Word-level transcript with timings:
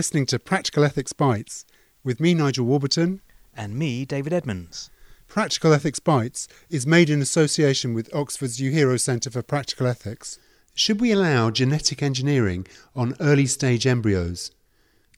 listening 0.00 0.24
to 0.24 0.38
Practical 0.38 0.82
Ethics 0.82 1.12
Bites 1.12 1.66
with 2.02 2.20
me, 2.20 2.32
Nigel 2.32 2.64
Warburton. 2.64 3.20
And 3.54 3.74
me, 3.74 4.06
David 4.06 4.32
Edmonds. 4.32 4.88
Practical 5.28 5.74
Ethics 5.74 5.98
Bites 5.98 6.48
is 6.70 6.86
made 6.86 7.10
in 7.10 7.20
association 7.20 7.92
with 7.92 8.08
Oxford's 8.14 8.58
Uehiro 8.58 8.98
Centre 8.98 9.30
for 9.30 9.42
Practical 9.42 9.86
Ethics. 9.86 10.38
Should 10.72 11.02
we 11.02 11.12
allow 11.12 11.50
genetic 11.50 12.02
engineering 12.02 12.66
on 12.96 13.14
early 13.20 13.44
stage 13.44 13.86
embryos? 13.86 14.52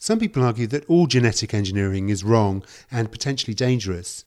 Some 0.00 0.18
people 0.18 0.43
argue 0.43 0.67
that 0.67 0.85
all 0.87 1.07
genetic 1.07 1.55
engineering 1.55 2.09
is 2.09 2.25
wrong 2.25 2.64
and 2.91 3.12
potentially 3.12 3.55
dangerous. 3.55 4.25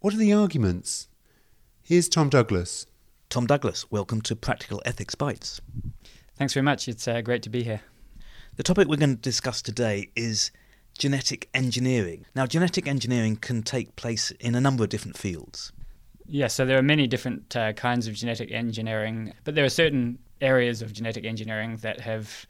What 0.00 0.14
are 0.14 0.16
the 0.16 0.32
arguments? 0.32 1.08
Here's 1.82 2.08
Tom 2.08 2.30
Douglas. 2.30 2.86
Tom 3.28 3.46
Douglas, 3.46 3.90
welcome 3.90 4.22
to 4.22 4.34
Practical 4.34 4.80
Ethics 4.86 5.14
Bites. 5.14 5.60
Thanks 6.34 6.54
very 6.54 6.64
much. 6.64 6.88
It's 6.88 7.06
uh, 7.06 7.20
great 7.20 7.42
to 7.42 7.50
be 7.50 7.62
here. 7.62 7.82
The 8.58 8.64
topic 8.64 8.88
we're 8.88 8.96
going 8.96 9.14
to 9.14 9.22
discuss 9.22 9.62
today 9.62 10.10
is 10.16 10.50
genetic 10.98 11.48
engineering. 11.54 12.26
Now, 12.34 12.44
genetic 12.44 12.88
engineering 12.88 13.36
can 13.36 13.62
take 13.62 13.94
place 13.94 14.32
in 14.32 14.56
a 14.56 14.60
number 14.60 14.82
of 14.82 14.90
different 14.90 15.16
fields. 15.16 15.70
Yeah, 16.26 16.48
so 16.48 16.66
there 16.66 16.76
are 16.76 16.82
many 16.82 17.06
different 17.06 17.54
uh, 17.54 17.72
kinds 17.74 18.08
of 18.08 18.14
genetic 18.14 18.50
engineering, 18.50 19.32
but 19.44 19.54
there 19.54 19.64
are 19.64 19.68
certain 19.68 20.18
areas 20.40 20.82
of 20.82 20.92
genetic 20.92 21.24
engineering 21.24 21.76
that 21.82 22.00
have 22.00 22.46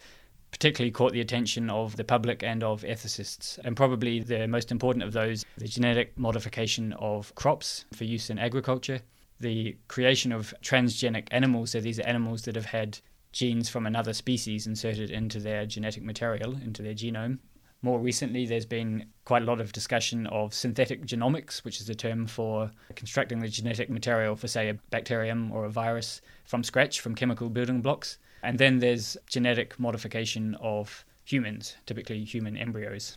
particularly 0.50 0.90
caught 0.90 1.12
the 1.12 1.20
attention 1.20 1.68
of 1.68 1.96
the 1.96 2.04
public 2.04 2.42
and 2.42 2.64
of 2.64 2.84
ethicists. 2.84 3.58
And 3.62 3.76
probably 3.76 4.20
the 4.20 4.48
most 4.48 4.72
important 4.72 5.04
of 5.04 5.12
those, 5.12 5.44
the 5.58 5.68
genetic 5.68 6.18
modification 6.18 6.94
of 6.94 7.34
crops 7.34 7.84
for 7.92 8.04
use 8.04 8.30
in 8.30 8.38
agriculture, 8.38 9.02
the 9.40 9.76
creation 9.88 10.32
of 10.32 10.54
transgenic 10.62 11.28
animals. 11.32 11.72
So 11.72 11.82
these 11.82 12.00
are 12.00 12.06
animals 12.06 12.44
that 12.44 12.54
have 12.54 12.64
had 12.64 12.98
genes 13.32 13.68
from 13.68 13.86
another 13.86 14.12
species 14.12 14.66
inserted 14.66 15.10
into 15.10 15.38
their 15.40 15.66
genetic 15.66 16.02
material, 16.02 16.54
into 16.56 16.82
their 16.82 16.94
genome. 16.94 17.38
More 17.80 18.00
recently, 18.00 18.44
there's 18.44 18.66
been 18.66 19.06
quite 19.24 19.42
a 19.42 19.44
lot 19.44 19.60
of 19.60 19.72
discussion 19.72 20.26
of 20.26 20.52
synthetic 20.52 21.06
genomics, 21.06 21.64
which 21.64 21.80
is 21.80 21.88
a 21.88 21.94
term 21.94 22.26
for 22.26 22.72
constructing 22.96 23.38
the 23.38 23.48
genetic 23.48 23.88
material 23.88 24.34
for, 24.34 24.48
say, 24.48 24.68
a 24.68 24.74
bacterium 24.90 25.52
or 25.52 25.64
a 25.64 25.70
virus 25.70 26.20
from 26.44 26.64
scratch, 26.64 27.00
from 27.00 27.14
chemical 27.14 27.48
building 27.48 27.80
blocks. 27.80 28.18
And 28.42 28.58
then 28.58 28.80
there's 28.80 29.16
genetic 29.26 29.78
modification 29.78 30.56
of 30.56 31.04
humans, 31.24 31.76
typically 31.86 32.24
human 32.24 32.56
embryos. 32.56 33.16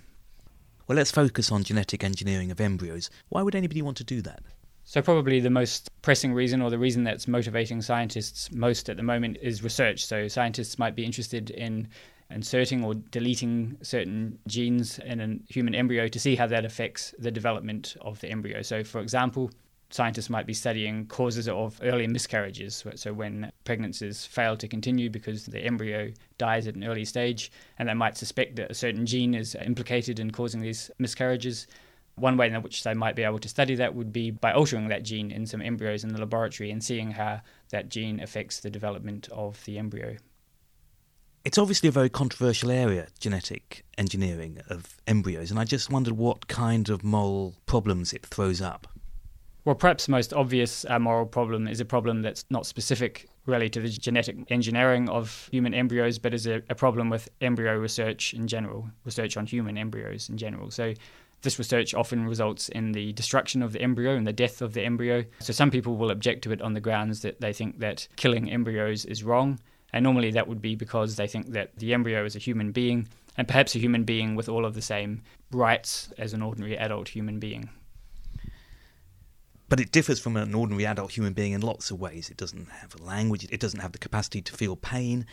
Well, 0.87 0.95
let's 0.95 1.11
focus 1.11 1.51
on 1.51 1.63
genetic 1.63 2.03
engineering 2.03 2.51
of 2.51 2.59
embryos. 2.61 3.09
Why 3.29 3.41
would 3.41 3.55
anybody 3.55 3.81
want 3.81 3.97
to 3.97 4.03
do 4.03 4.21
that? 4.21 4.43
So, 4.91 5.01
probably 5.01 5.39
the 5.39 5.49
most 5.49 5.89
pressing 6.01 6.33
reason, 6.33 6.61
or 6.61 6.69
the 6.69 6.77
reason 6.77 7.05
that's 7.05 7.25
motivating 7.25 7.81
scientists 7.81 8.51
most 8.51 8.89
at 8.89 8.97
the 8.97 9.03
moment, 9.03 9.37
is 9.41 9.63
research. 9.63 10.05
So, 10.05 10.27
scientists 10.27 10.77
might 10.77 10.97
be 10.97 11.05
interested 11.05 11.49
in 11.49 11.87
inserting 12.29 12.83
or 12.83 12.95
deleting 12.95 13.77
certain 13.81 14.37
genes 14.47 14.99
in 14.99 15.21
a 15.21 15.53
human 15.53 15.75
embryo 15.75 16.09
to 16.09 16.19
see 16.19 16.35
how 16.35 16.45
that 16.47 16.65
affects 16.65 17.15
the 17.19 17.31
development 17.31 17.95
of 18.01 18.19
the 18.19 18.27
embryo. 18.27 18.61
So, 18.63 18.83
for 18.83 18.99
example, 18.99 19.49
scientists 19.91 20.29
might 20.29 20.45
be 20.45 20.53
studying 20.53 21.07
causes 21.07 21.47
of 21.47 21.79
early 21.83 22.07
miscarriages. 22.07 22.83
So, 22.95 23.13
when 23.13 23.49
pregnancies 23.63 24.25
fail 24.25 24.57
to 24.57 24.67
continue 24.67 25.09
because 25.09 25.45
the 25.45 25.61
embryo 25.61 26.11
dies 26.37 26.67
at 26.67 26.75
an 26.75 26.83
early 26.83 27.05
stage, 27.05 27.49
and 27.79 27.87
they 27.87 27.93
might 27.93 28.17
suspect 28.17 28.57
that 28.57 28.69
a 28.69 28.73
certain 28.73 29.05
gene 29.05 29.35
is 29.35 29.55
implicated 29.55 30.19
in 30.19 30.31
causing 30.31 30.59
these 30.59 30.91
miscarriages. 30.99 31.67
One 32.15 32.37
way 32.37 32.47
in 32.47 32.61
which 32.61 32.83
they 32.83 32.93
might 32.93 33.15
be 33.15 33.23
able 33.23 33.39
to 33.39 33.49
study 33.49 33.75
that 33.75 33.95
would 33.95 34.11
be 34.11 34.31
by 34.31 34.51
altering 34.51 34.89
that 34.89 35.03
gene 35.03 35.31
in 35.31 35.45
some 35.45 35.61
embryos 35.61 36.03
in 36.03 36.13
the 36.13 36.19
laboratory 36.19 36.69
and 36.69 36.83
seeing 36.83 37.11
how 37.11 37.41
that 37.69 37.89
gene 37.89 38.19
affects 38.19 38.59
the 38.59 38.69
development 38.69 39.29
of 39.31 39.63
the 39.65 39.77
embryo. 39.77 40.17
It's 41.43 41.57
obviously 41.57 41.89
a 41.89 41.91
very 41.91 42.09
controversial 42.09 42.69
area, 42.69 43.07
genetic 43.19 43.83
engineering 43.97 44.59
of 44.69 45.01
embryos, 45.07 45.49
and 45.49 45.59
I 45.59 45.63
just 45.63 45.89
wondered 45.89 46.15
what 46.15 46.47
kind 46.47 46.87
of 46.89 47.03
moral 47.03 47.55
problems 47.65 48.13
it 48.13 48.25
throws 48.27 48.61
up. 48.61 48.87
Well, 49.65 49.75
perhaps 49.75 50.05
the 50.05 50.11
most 50.11 50.33
obvious 50.33 50.85
uh, 50.89 50.99
moral 50.99 51.25
problem 51.25 51.67
is 51.67 51.79
a 51.79 51.85
problem 51.85 52.21
that's 52.23 52.45
not 52.49 52.65
specific 52.65 53.27
really 53.45 53.69
to 53.69 53.79
the 53.79 53.89
genetic 53.89 54.51
engineering 54.51 55.09
of 55.09 55.49
human 55.51 55.73
embryos, 55.73 56.19
but 56.19 56.33
is 56.33 56.47
a, 56.47 56.61
a 56.69 56.75
problem 56.75 57.09
with 57.09 57.29
embryo 57.41 57.75
research 57.75 58.33
in 58.33 58.47
general, 58.47 58.89
research 59.03 59.37
on 59.37 59.45
human 59.45 59.77
embryos 59.77 60.29
in 60.29 60.37
general. 60.37 60.71
So 60.71 60.93
this 61.41 61.57
research 61.57 61.93
often 61.93 62.25
results 62.25 62.69
in 62.69 62.91
the 62.91 63.13
destruction 63.13 63.61
of 63.61 63.73
the 63.73 63.81
embryo 63.81 64.15
and 64.15 64.27
the 64.27 64.33
death 64.33 64.61
of 64.61 64.73
the 64.73 64.83
embryo. 64.83 65.25
So 65.39 65.53
some 65.53 65.71
people 65.71 65.97
will 65.97 66.11
object 66.11 66.43
to 66.43 66.51
it 66.51 66.61
on 66.61 66.73
the 66.73 66.79
grounds 66.79 67.21
that 67.21 67.41
they 67.41 67.53
think 67.53 67.79
that 67.79 68.07
killing 68.15 68.51
embryos 68.51 69.05
is 69.05 69.23
wrong. 69.23 69.59
And 69.93 70.03
normally 70.03 70.31
that 70.31 70.47
would 70.47 70.61
be 70.61 70.75
because 70.75 71.15
they 71.15 71.27
think 71.27 71.47
that 71.47 71.75
the 71.77 71.93
embryo 71.93 72.23
is 72.23 72.35
a 72.35 72.39
human 72.39 72.71
being, 72.71 73.07
and 73.37 73.47
perhaps 73.47 73.75
a 73.75 73.79
human 73.79 74.03
being 74.03 74.35
with 74.35 74.47
all 74.47 74.65
of 74.65 74.73
the 74.73 74.81
same 74.81 75.21
rights 75.51 76.13
as 76.17 76.33
an 76.33 76.41
ordinary 76.41 76.77
adult 76.77 77.09
human 77.09 77.39
being. 77.39 77.69
But 79.67 79.79
it 79.79 79.91
differs 79.91 80.19
from 80.19 80.35
an 80.37 80.53
ordinary 80.53 80.85
adult 80.85 81.11
human 81.11 81.33
being 81.33 81.53
in 81.53 81.61
lots 81.61 81.91
of 81.91 81.99
ways. 81.99 82.29
It 82.29 82.37
doesn't 82.37 82.69
have 82.69 82.95
a 82.99 83.03
language, 83.03 83.47
it 83.51 83.59
doesn't 83.59 83.79
have 83.79 83.93
the 83.93 83.97
capacity 83.97 84.41
to 84.41 84.53
feel 84.53 84.75
pain, 84.75 85.25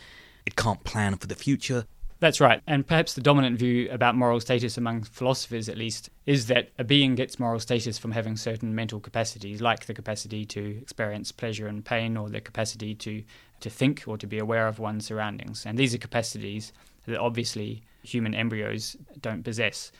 it 0.45 0.55
can't 0.55 0.83
plan 0.83 1.17
for 1.17 1.27
the 1.27 1.35
future. 1.35 1.85
That's 2.19 2.41
right. 2.41 2.61
And 2.67 2.85
perhaps 2.85 3.13
the 3.13 3.21
dominant 3.21 3.57
view 3.57 3.89
about 3.91 4.13
moral 4.13 4.41
status 4.41 4.77
among 4.77 5.03
philosophers, 5.03 5.69
at 5.69 5.77
least, 5.77 6.09
is 6.25 6.47
that 6.47 6.69
a 6.77 6.83
being 6.83 7.15
gets 7.15 7.39
moral 7.39 7.61
status 7.61 7.97
from 7.97 8.11
having 8.11 8.35
certain 8.35 8.75
mental 8.75 8.99
capacities, 8.99 9.61
like 9.61 9.85
the 9.85 9.93
capacity 9.93 10.43
to 10.47 10.79
experience 10.81 11.31
pleasure 11.31 11.67
and 11.67 11.85
pain, 11.85 12.17
or 12.17 12.29
the 12.29 12.41
capacity 12.41 12.93
to, 12.95 13.23
to 13.61 13.69
think 13.69 14.03
or 14.05 14.17
to 14.17 14.27
be 14.27 14.37
aware 14.37 14.67
of 14.67 14.79
one's 14.79 15.05
surroundings. 15.05 15.65
And 15.65 15.77
these 15.77 15.95
are 15.95 15.97
capacities 15.97 16.73
that 17.05 17.19
obviously 17.19 17.83
human 18.03 18.35
embryos 18.35 18.97
don't 19.21 19.43
possess. 19.43 19.93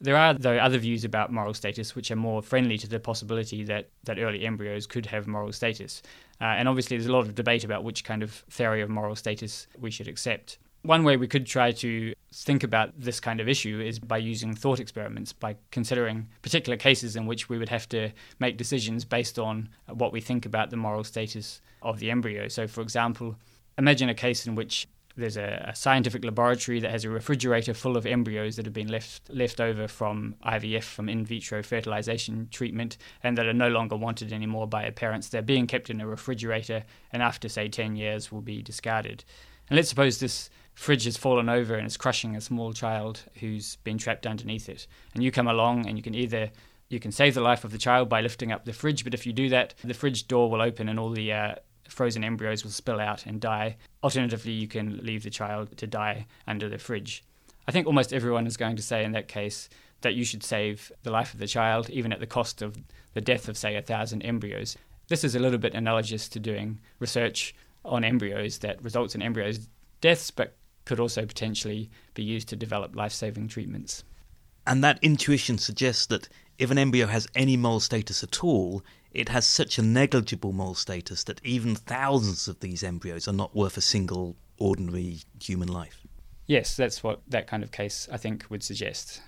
There 0.00 0.16
are, 0.16 0.34
though, 0.34 0.56
other 0.56 0.78
views 0.78 1.04
about 1.04 1.30
moral 1.30 1.54
status 1.54 1.94
which 1.94 2.10
are 2.10 2.16
more 2.16 2.42
friendly 2.42 2.78
to 2.78 2.88
the 2.88 2.98
possibility 2.98 3.62
that, 3.64 3.90
that 4.04 4.18
early 4.18 4.44
embryos 4.44 4.88
could 4.88 5.06
have 5.06 5.28
moral 5.28 5.52
status. 5.52 6.02
Uh, 6.40 6.44
and 6.44 6.68
obviously, 6.68 6.96
there's 6.96 7.06
a 7.06 7.12
lot 7.12 7.20
of 7.20 7.34
debate 7.36 7.62
about 7.62 7.84
which 7.84 8.02
kind 8.02 8.24
of 8.24 8.32
theory 8.50 8.80
of 8.80 8.88
moral 8.88 9.14
status 9.14 9.68
we 9.78 9.90
should 9.92 10.08
accept. 10.08 10.58
One 10.82 11.04
way 11.04 11.18
we 11.18 11.28
could 11.28 11.46
try 11.46 11.72
to 11.72 12.14
think 12.32 12.64
about 12.64 12.98
this 12.98 13.20
kind 13.20 13.38
of 13.38 13.48
issue 13.48 13.80
is 13.80 13.98
by 13.98 14.16
using 14.16 14.54
thought 14.54 14.80
experiments, 14.80 15.32
by 15.32 15.56
considering 15.70 16.28
particular 16.40 16.78
cases 16.78 17.16
in 17.16 17.26
which 17.26 17.50
we 17.50 17.58
would 17.58 17.68
have 17.68 17.86
to 17.90 18.10
make 18.38 18.56
decisions 18.56 19.04
based 19.04 19.38
on 19.38 19.68
what 19.88 20.12
we 20.12 20.22
think 20.22 20.46
about 20.46 20.70
the 20.70 20.76
moral 20.76 21.04
status 21.04 21.60
of 21.82 21.98
the 21.98 22.10
embryo. 22.10 22.48
So, 22.48 22.66
for 22.66 22.80
example, 22.80 23.36
imagine 23.76 24.08
a 24.08 24.14
case 24.14 24.46
in 24.46 24.54
which 24.54 24.88
there's 25.16 25.36
a, 25.36 25.66
a, 25.68 25.74
scientific 25.74 26.24
laboratory 26.24 26.80
that 26.80 26.90
has 26.90 27.04
a 27.04 27.10
refrigerator 27.10 27.74
full 27.74 27.96
of 27.96 28.06
embryos 28.06 28.56
that 28.56 28.64
have 28.64 28.72
been 28.72 28.88
left 28.88 29.28
left 29.28 29.60
over 29.60 29.86
from 29.86 30.34
IVF, 30.46 30.84
from 30.84 31.08
in 31.08 31.26
vitro 31.26 31.62
fertilization 31.62 32.48
treatment, 32.50 32.96
and 33.22 33.36
that 33.36 33.46
are 33.46 33.52
no 33.52 33.68
longer 33.68 33.96
wanted 33.96 34.32
anymore 34.32 34.66
by 34.66 34.88
parents. 34.90 35.28
They're 35.28 35.42
being 35.42 35.66
kept 35.66 35.90
in 35.90 36.00
a 36.00 36.06
refrigerator, 36.06 36.84
and 37.12 37.22
after 37.22 37.48
say 37.48 37.68
10 37.68 37.96
years, 37.96 38.32
will 38.32 38.40
be 38.40 38.62
discarded. 38.62 39.24
And 39.70 39.76
let's 39.76 39.88
suppose 39.88 40.18
this 40.18 40.50
fridge 40.74 41.04
has 41.04 41.16
fallen 41.16 41.48
over 41.48 41.76
and 41.76 41.86
it's 41.86 41.96
crushing 41.96 42.34
a 42.34 42.40
small 42.40 42.72
child 42.72 43.22
who's 43.38 43.76
been 43.76 43.98
trapped 43.98 44.26
underneath 44.26 44.68
it. 44.68 44.86
And 45.14 45.22
you 45.22 45.30
come 45.30 45.46
along 45.46 45.86
and 45.86 45.96
you 45.96 46.02
can 46.02 46.14
either 46.14 46.50
you 46.88 46.98
can 46.98 47.12
save 47.12 47.34
the 47.34 47.40
life 47.40 47.62
of 47.62 47.70
the 47.70 47.78
child 47.78 48.08
by 48.08 48.20
lifting 48.20 48.50
up 48.50 48.64
the 48.64 48.72
fridge, 48.72 49.04
but 49.04 49.14
if 49.14 49.24
you 49.24 49.32
do 49.32 49.48
that, 49.50 49.74
the 49.84 49.94
fridge 49.94 50.26
door 50.26 50.50
will 50.50 50.60
open 50.60 50.88
and 50.88 50.98
all 50.98 51.10
the 51.10 51.32
uh, 51.32 51.54
frozen 51.88 52.24
embryos 52.24 52.64
will 52.64 52.72
spill 52.72 52.98
out 52.98 53.26
and 53.26 53.40
die. 53.40 53.76
Alternatively, 54.02 54.50
you 54.50 54.66
can 54.66 54.98
leave 55.04 55.22
the 55.22 55.30
child 55.30 55.76
to 55.76 55.86
die 55.86 56.26
under 56.48 56.68
the 56.68 56.78
fridge. 56.78 57.22
I 57.68 57.70
think 57.70 57.86
almost 57.86 58.12
everyone 58.12 58.48
is 58.48 58.56
going 58.56 58.74
to 58.74 58.82
say 58.82 59.04
in 59.04 59.12
that 59.12 59.28
case 59.28 59.68
that 60.00 60.14
you 60.14 60.24
should 60.24 60.42
save 60.42 60.90
the 61.04 61.12
life 61.12 61.32
of 61.32 61.38
the 61.38 61.46
child, 61.46 61.88
even 61.90 62.12
at 62.12 62.18
the 62.18 62.26
cost 62.26 62.60
of 62.60 62.76
the 63.14 63.20
death 63.20 63.48
of, 63.48 63.56
say, 63.56 63.76
a 63.76 63.82
thousand 63.82 64.22
embryos. 64.22 64.76
This 65.06 65.22
is 65.22 65.36
a 65.36 65.40
little 65.40 65.58
bit 65.58 65.74
analogous 65.74 66.28
to 66.30 66.40
doing 66.40 66.80
research 66.98 67.54
on 67.84 68.04
embryos 68.04 68.58
that 68.58 68.82
results 68.82 69.14
in 69.14 69.22
embryos 69.22 69.68
deaths, 70.00 70.30
but 70.30 70.56
could 70.84 71.00
also 71.00 71.24
potentially 71.24 71.90
be 72.14 72.22
used 72.22 72.48
to 72.48 72.56
develop 72.56 72.96
life 72.96 73.12
saving 73.12 73.48
treatments. 73.48 74.02
And 74.66 74.82
that 74.84 74.98
intuition 75.02 75.58
suggests 75.58 76.06
that 76.06 76.28
if 76.58 76.70
an 76.70 76.78
embryo 76.78 77.06
has 77.06 77.26
any 77.34 77.56
moral 77.56 77.80
status 77.80 78.22
at 78.22 78.44
all, 78.44 78.82
it 79.12 79.28
has 79.30 79.46
such 79.46 79.78
a 79.78 79.82
negligible 79.82 80.52
moral 80.52 80.74
status 80.74 81.24
that 81.24 81.40
even 81.44 81.74
thousands 81.74 82.48
of 82.48 82.60
these 82.60 82.84
embryos 82.84 83.26
are 83.26 83.32
not 83.32 83.56
worth 83.56 83.76
a 83.76 83.80
single 83.80 84.36
ordinary 84.58 85.18
human 85.42 85.68
life. 85.68 86.06
Yes, 86.46 86.76
that's 86.76 87.02
what 87.02 87.22
that 87.28 87.46
kind 87.46 87.62
of 87.62 87.72
case 87.72 88.08
I 88.12 88.16
think 88.16 88.44
would 88.50 88.62
suggest. 88.62 89.22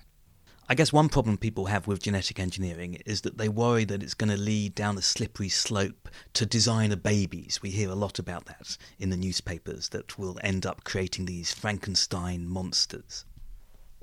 I 0.68 0.74
guess 0.74 0.92
one 0.92 1.08
problem 1.08 1.38
people 1.38 1.66
have 1.66 1.86
with 1.86 2.02
genetic 2.02 2.38
engineering 2.38 3.02
is 3.04 3.22
that 3.22 3.36
they 3.36 3.48
worry 3.48 3.84
that 3.84 4.02
it's 4.02 4.14
going 4.14 4.30
to 4.30 4.36
lead 4.36 4.74
down 4.74 4.96
a 4.96 5.02
slippery 5.02 5.48
slope 5.48 6.08
to 6.34 6.46
designer 6.46 6.96
babies. 6.96 7.60
We 7.60 7.70
hear 7.70 7.90
a 7.90 7.96
lot 7.96 8.18
about 8.18 8.46
that 8.46 8.78
in 8.98 9.10
the 9.10 9.16
newspapers 9.16 9.88
that 9.90 10.18
will 10.18 10.38
end 10.42 10.64
up 10.64 10.84
creating 10.84 11.26
these 11.26 11.52
Frankenstein 11.52 12.46
monsters. 12.46 13.24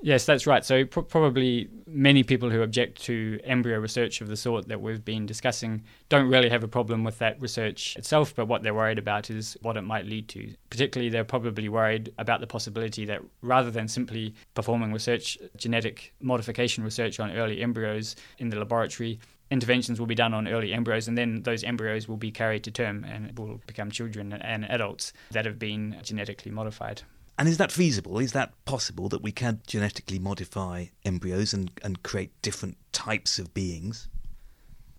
Yes, 0.02 0.24
that's 0.24 0.46
right. 0.46 0.64
So, 0.64 0.84
pr- 0.86 1.00
probably 1.00 1.68
many 1.86 2.22
people 2.22 2.48
who 2.48 2.62
object 2.62 3.02
to 3.02 3.38
embryo 3.44 3.78
research 3.78 4.20
of 4.20 4.28
the 4.28 4.36
sort 4.36 4.68
that 4.68 4.80
we've 4.80 5.04
been 5.04 5.26
discussing 5.26 5.82
don't 6.08 6.28
really 6.28 6.48
have 6.48 6.64
a 6.64 6.68
problem 6.68 7.04
with 7.04 7.18
that 7.18 7.40
research 7.40 7.96
itself, 7.96 8.34
but 8.34 8.46
what 8.46 8.62
they're 8.62 8.74
worried 8.74 8.98
about 8.98 9.28
is 9.28 9.58
what 9.60 9.76
it 9.76 9.82
might 9.82 10.06
lead 10.06 10.28
to. 10.28 10.54
Particularly, 10.70 11.10
they're 11.10 11.24
probably 11.24 11.68
worried 11.68 12.12
about 12.16 12.40
the 12.40 12.46
possibility 12.46 13.04
that 13.04 13.20
rather 13.42 13.70
than 13.70 13.88
simply 13.88 14.34
performing 14.54 14.92
research, 14.92 15.36
genetic 15.56 16.14
modification 16.20 16.82
research 16.82 17.20
on 17.20 17.32
early 17.32 17.60
embryos 17.60 18.16
in 18.38 18.48
the 18.48 18.58
laboratory, 18.58 19.18
interventions 19.50 19.98
will 19.98 20.06
be 20.06 20.14
done 20.14 20.32
on 20.32 20.48
early 20.48 20.72
embryos, 20.72 21.08
and 21.08 21.18
then 21.18 21.42
those 21.42 21.62
embryos 21.62 22.08
will 22.08 22.16
be 22.16 22.30
carried 22.30 22.64
to 22.64 22.70
term 22.70 23.04
and 23.04 23.38
will 23.38 23.60
become 23.66 23.90
children 23.90 24.32
and 24.32 24.64
adults 24.70 25.12
that 25.32 25.44
have 25.44 25.58
been 25.58 25.98
genetically 26.02 26.50
modified. 26.50 27.02
And 27.40 27.48
is 27.48 27.56
that 27.56 27.72
feasible? 27.72 28.18
Is 28.18 28.32
that 28.32 28.52
possible 28.66 29.08
that 29.08 29.22
we 29.22 29.32
can 29.32 29.62
genetically 29.66 30.18
modify 30.18 30.88
embryos 31.06 31.54
and, 31.54 31.70
and 31.82 32.02
create 32.02 32.32
different 32.42 32.76
types 32.92 33.38
of 33.38 33.54
beings? 33.54 34.08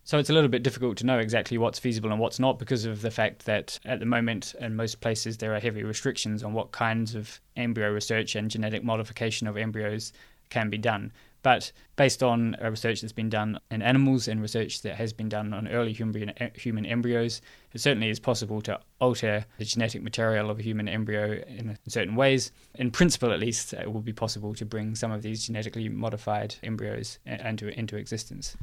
So 0.06 0.18
it's 0.18 0.32
a 0.32 0.34
little 0.34 0.50
bit 0.50 0.64
difficult 0.64 0.98
to 0.98 1.06
know 1.06 1.20
exactly 1.20 1.60
what's 1.60 1.78
feasible 1.78 2.10
and 2.10 2.20
what's 2.20 2.40
not 2.40 2.58
because 2.58 2.86
of 2.86 3.04
the 3.04 3.12
fact 3.12 3.46
that 3.46 3.78
at 3.86 4.00
the 4.00 4.08
moment 4.08 4.56
in 4.60 4.76
most 4.76 5.02
places 5.02 5.38
there 5.38 5.54
are 5.54 5.60
heavy 5.60 5.84
restrictions 5.84 6.42
on 6.42 6.54
what 6.54 6.72
kinds 6.72 7.14
of 7.14 7.40
embryo 7.58 7.92
research 7.92 8.34
and 8.34 8.50
genetic 8.50 8.84
modification 8.84 9.46
of 9.46 9.56
embryos 9.56 10.12
can 10.52 10.70
be 10.70 10.78
done. 10.78 11.12
But 11.44 11.72
based 11.96 12.22
on 12.22 12.56
uh, 12.64 12.70
research 12.70 13.02
that's 13.02 13.14
been 13.14 13.30
done 13.30 13.60
in 13.72 13.82
animals 13.82 14.28
and 14.28 14.42
research 14.42 14.84
that 14.84 14.96
has 14.96 15.12
been 15.12 15.28
done 15.28 15.54
on 15.54 15.68
early 15.68 15.92
human, 15.92 16.30
uh, 16.30 16.50
human 16.54 16.86
embryos, 16.86 17.42
it 17.74 17.82
certainly 17.82 18.10
is 18.10 18.20
possible 18.20 18.62
to 18.62 18.80
alter 19.00 19.46
the 19.58 19.66
genetic 19.66 20.04
material 20.04 20.52
of 20.52 20.60
a 20.60 20.62
human 20.62 20.88
embryo 20.88 21.42
in 21.48 21.78
certain 21.88 22.16
ways. 22.16 22.52
In 22.76 22.92
principle, 22.92 23.32
at 23.32 23.40
least, 23.40 23.74
it 23.74 23.92
will 23.92 24.02
be 24.02 24.14
possible 24.14 24.54
to 24.54 24.66
bring 24.66 24.94
some 24.94 25.12
of 25.12 25.24
these 25.24 25.48
genetically 25.48 25.90
modified 25.90 26.56
embryos 26.62 27.18
uh, 27.28 27.48
into, 27.48 27.68
into 27.78 27.98
existence. 27.98 28.56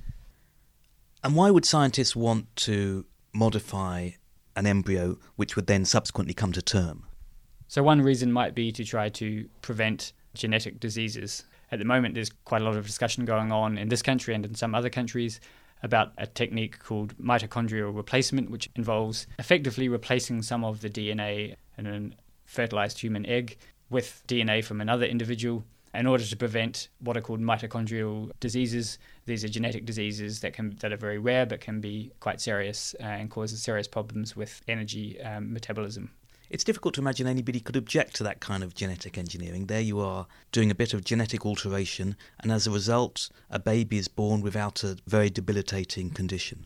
And 1.24 1.34
why 1.34 1.50
would 1.50 1.64
scientists 1.64 2.14
want 2.14 2.54
to 2.56 3.06
modify 3.34 4.10
an 4.54 4.66
embryo 4.66 5.18
which 5.34 5.56
would 5.56 5.66
then 5.66 5.84
subsequently 5.84 6.34
come 6.34 6.52
to 6.52 6.62
term? 6.62 7.06
So, 7.66 7.82
one 7.82 8.00
reason 8.00 8.32
might 8.32 8.54
be 8.54 8.70
to 8.72 8.84
try 8.84 9.08
to 9.10 9.48
prevent 9.62 10.12
genetic 10.34 10.78
diseases 10.80 11.44
at 11.70 11.78
the 11.78 11.84
moment, 11.84 12.14
there's 12.14 12.30
quite 12.44 12.62
a 12.62 12.64
lot 12.64 12.76
of 12.76 12.86
discussion 12.86 13.24
going 13.24 13.52
on 13.52 13.78
in 13.78 13.88
this 13.88 14.02
country 14.02 14.34
and 14.34 14.44
in 14.44 14.54
some 14.54 14.74
other 14.74 14.90
countries 14.90 15.40
about 15.82 16.12
a 16.18 16.26
technique 16.26 16.78
called 16.80 17.16
mitochondrial 17.18 17.94
replacement, 17.94 18.50
which 18.50 18.68
involves 18.74 19.26
effectively 19.38 19.88
replacing 19.88 20.42
some 20.42 20.64
of 20.64 20.80
the 20.80 20.90
DNA 20.90 21.54
in 21.76 21.86
a 21.86 22.10
fertilized 22.46 23.00
human 23.00 23.24
egg 23.26 23.58
with 23.90 24.22
DNA 24.26 24.64
from 24.64 24.80
another 24.80 25.06
individual 25.06 25.64
in 25.94 26.06
order 26.06 26.24
to 26.24 26.36
prevent 26.36 26.88
what 27.00 27.16
are 27.16 27.20
called 27.20 27.40
mitochondrial 27.40 28.30
diseases. 28.40 28.98
These 29.26 29.44
are 29.44 29.48
genetic 29.48 29.84
diseases 29.84 30.40
that 30.40 30.52
can 30.52 30.76
that 30.80 30.92
are 30.92 30.96
very 30.96 31.18
rare 31.18 31.46
but 31.46 31.60
can 31.60 31.80
be 31.80 32.12
quite 32.20 32.40
serious 32.40 32.94
uh, 33.00 33.04
and 33.04 33.30
cause 33.30 33.58
serious 33.60 33.88
problems 33.88 34.36
with 34.36 34.62
energy 34.68 35.20
um, 35.22 35.52
metabolism. 35.52 36.10
It's 36.50 36.64
difficult 36.64 36.94
to 36.94 37.02
imagine 37.02 37.26
anybody 37.26 37.60
could 37.60 37.76
object 37.76 38.16
to 38.16 38.24
that 38.24 38.40
kind 38.40 38.62
of 38.62 38.74
genetic 38.74 39.18
engineering. 39.18 39.66
There 39.66 39.82
you 39.82 40.00
are 40.00 40.26
doing 40.50 40.70
a 40.70 40.74
bit 40.74 40.94
of 40.94 41.04
genetic 41.04 41.44
alteration, 41.44 42.16
and 42.40 42.50
as 42.50 42.66
a 42.66 42.70
result, 42.70 43.28
a 43.50 43.58
baby 43.58 43.98
is 43.98 44.08
born 44.08 44.40
without 44.40 44.82
a 44.82 44.96
very 45.06 45.28
debilitating 45.28 46.08
condition. 46.08 46.64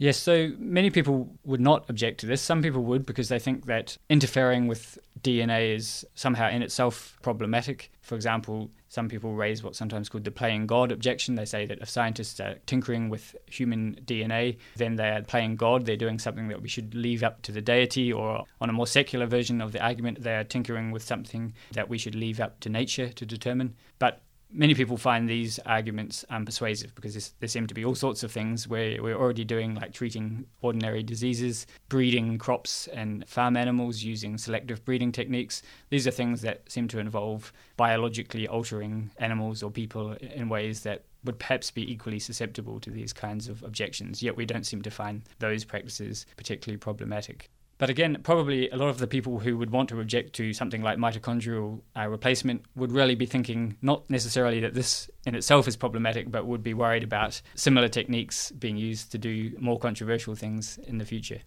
Yes, 0.00 0.16
so 0.16 0.52
many 0.56 0.88
people 0.88 1.28
would 1.44 1.60
not 1.60 1.84
object 1.90 2.20
to 2.20 2.26
this. 2.26 2.40
Some 2.40 2.62
people 2.62 2.82
would 2.84 3.04
because 3.04 3.28
they 3.28 3.38
think 3.38 3.66
that 3.66 3.98
interfering 4.08 4.66
with 4.66 4.98
DNA 5.20 5.74
is 5.74 6.06
somehow 6.14 6.48
in 6.48 6.62
itself 6.62 7.18
problematic. 7.20 7.92
For 8.00 8.14
example, 8.14 8.70
some 8.88 9.10
people 9.10 9.34
raise 9.34 9.62
what's 9.62 9.76
sometimes 9.76 10.08
called 10.08 10.24
the 10.24 10.30
playing 10.30 10.66
God 10.66 10.90
objection. 10.90 11.34
They 11.34 11.44
say 11.44 11.66
that 11.66 11.82
if 11.82 11.90
scientists 11.90 12.40
are 12.40 12.54
tinkering 12.64 13.10
with 13.10 13.36
human 13.44 14.00
DNA, 14.06 14.56
then 14.74 14.96
they 14.96 15.10
are 15.10 15.20
playing 15.20 15.56
God. 15.56 15.84
They're 15.84 15.96
doing 15.98 16.18
something 16.18 16.48
that 16.48 16.62
we 16.62 16.68
should 16.68 16.94
leave 16.94 17.22
up 17.22 17.42
to 17.42 17.52
the 17.52 17.60
deity, 17.60 18.10
or 18.10 18.46
on 18.58 18.70
a 18.70 18.72
more 18.72 18.86
secular 18.86 19.26
version 19.26 19.60
of 19.60 19.72
the 19.72 19.84
argument, 19.84 20.22
they 20.22 20.34
are 20.34 20.44
tinkering 20.44 20.92
with 20.92 21.02
something 21.02 21.52
that 21.72 21.90
we 21.90 21.98
should 21.98 22.14
leave 22.14 22.40
up 22.40 22.58
to 22.60 22.70
nature 22.70 23.10
to 23.10 23.26
determine. 23.26 23.74
But 23.98 24.22
many 24.52 24.74
people 24.74 24.96
find 24.96 25.28
these 25.28 25.58
arguments 25.60 26.24
um, 26.28 26.44
unpersuasive 26.44 26.94
because 26.94 27.32
there 27.38 27.48
seem 27.48 27.66
to 27.66 27.74
be 27.74 27.84
all 27.84 27.94
sorts 27.94 28.22
of 28.22 28.32
things 28.32 28.66
where 28.66 29.02
we're 29.02 29.16
already 29.16 29.44
doing, 29.44 29.74
like 29.74 29.92
treating 29.92 30.44
ordinary 30.60 31.02
diseases, 31.02 31.66
breeding 31.88 32.38
crops 32.38 32.88
and 32.88 33.26
farm 33.28 33.56
animals 33.56 34.02
using 34.02 34.38
selective 34.38 34.84
breeding 34.84 35.12
techniques. 35.12 35.62
These 35.90 36.06
are 36.06 36.12
things 36.12 36.42
that 36.42 36.70
seem 36.70 36.88
to 36.88 36.98
involve 36.98 37.52
biologically 37.76 38.48
altering 38.48 39.10
animals 39.18 39.62
or 39.62 39.70
people 39.70 40.12
in 40.14 40.48
ways 40.48 40.82
that 40.82 41.04
would 41.24 41.38
perhaps 41.38 41.70
be 41.70 41.90
equally 41.90 42.18
susceptible 42.18 42.80
to 42.80 42.90
these 42.90 43.12
kinds 43.12 43.48
of 43.48 43.62
objections, 43.62 44.22
yet 44.22 44.36
we 44.36 44.46
don't 44.46 44.64
seem 44.64 44.82
to 44.82 44.90
find 44.90 45.22
those 45.38 45.64
practices 45.64 46.24
particularly 46.36 46.78
problematic. 46.78 47.50
But 47.80 47.88
again, 47.88 48.18
probably 48.22 48.68
a 48.68 48.76
lot 48.76 48.90
of 48.90 48.98
the 48.98 49.06
people 49.06 49.38
who 49.38 49.56
would 49.56 49.70
want 49.70 49.88
to 49.88 50.00
object 50.00 50.34
to 50.34 50.52
something 50.52 50.82
like 50.82 50.98
mitochondrial 50.98 51.80
uh, 51.96 52.08
replacement 52.08 52.66
would 52.76 52.92
really 52.92 53.14
be 53.14 53.24
thinking 53.24 53.78
not 53.80 54.08
necessarily 54.10 54.60
that 54.60 54.74
this 54.74 55.08
in 55.24 55.34
itself 55.34 55.66
is 55.66 55.76
problematic, 55.76 56.30
but 56.30 56.46
would 56.46 56.62
be 56.62 56.74
worried 56.74 57.02
about 57.02 57.40
similar 57.54 57.88
techniques 57.88 58.50
being 58.50 58.76
used 58.76 59.10
to 59.12 59.18
do 59.18 59.56
more 59.58 59.78
controversial 59.78 60.34
things 60.34 60.76
in 60.86 60.98
the 60.98 61.06
future. 61.06 61.40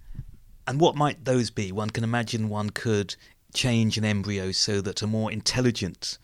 And 0.65 0.81
what 0.81 0.95
might 0.95 1.23
those 1.23 1.51
be? 1.51 1.71
One 1.71 1.91
can 1.91 2.03
imagine 2.03 2.49
one 2.49 2.71
could 2.71 3.15
change 3.53 3.99
an 3.99 4.03
embryo 4.03 4.51
so 4.51 4.81
that 4.81 5.03
a 5.03 5.07
more 5.07 5.31
intelligent 5.31 6.17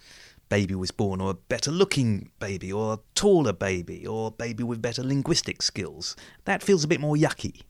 baby 0.50 0.74
was 0.74 0.90
born, 0.90 1.22
or 1.22 1.30
a 1.30 1.36
better 1.36 1.70
looking 1.70 2.32
baby, 2.40 2.74
or 2.74 2.94
a 2.94 3.00
taller 3.14 3.54
baby, 3.54 4.08
or 4.08 4.30
a 4.30 4.32
baby 4.32 4.64
with 4.64 4.82
better 4.82 5.04
linguistic 5.04 5.62
skills. 5.62 6.16
That 6.46 6.64
feels 6.64 6.84
a 6.84 6.88
bit 6.88 7.00
more 7.00 7.16
yucky. 7.16 7.62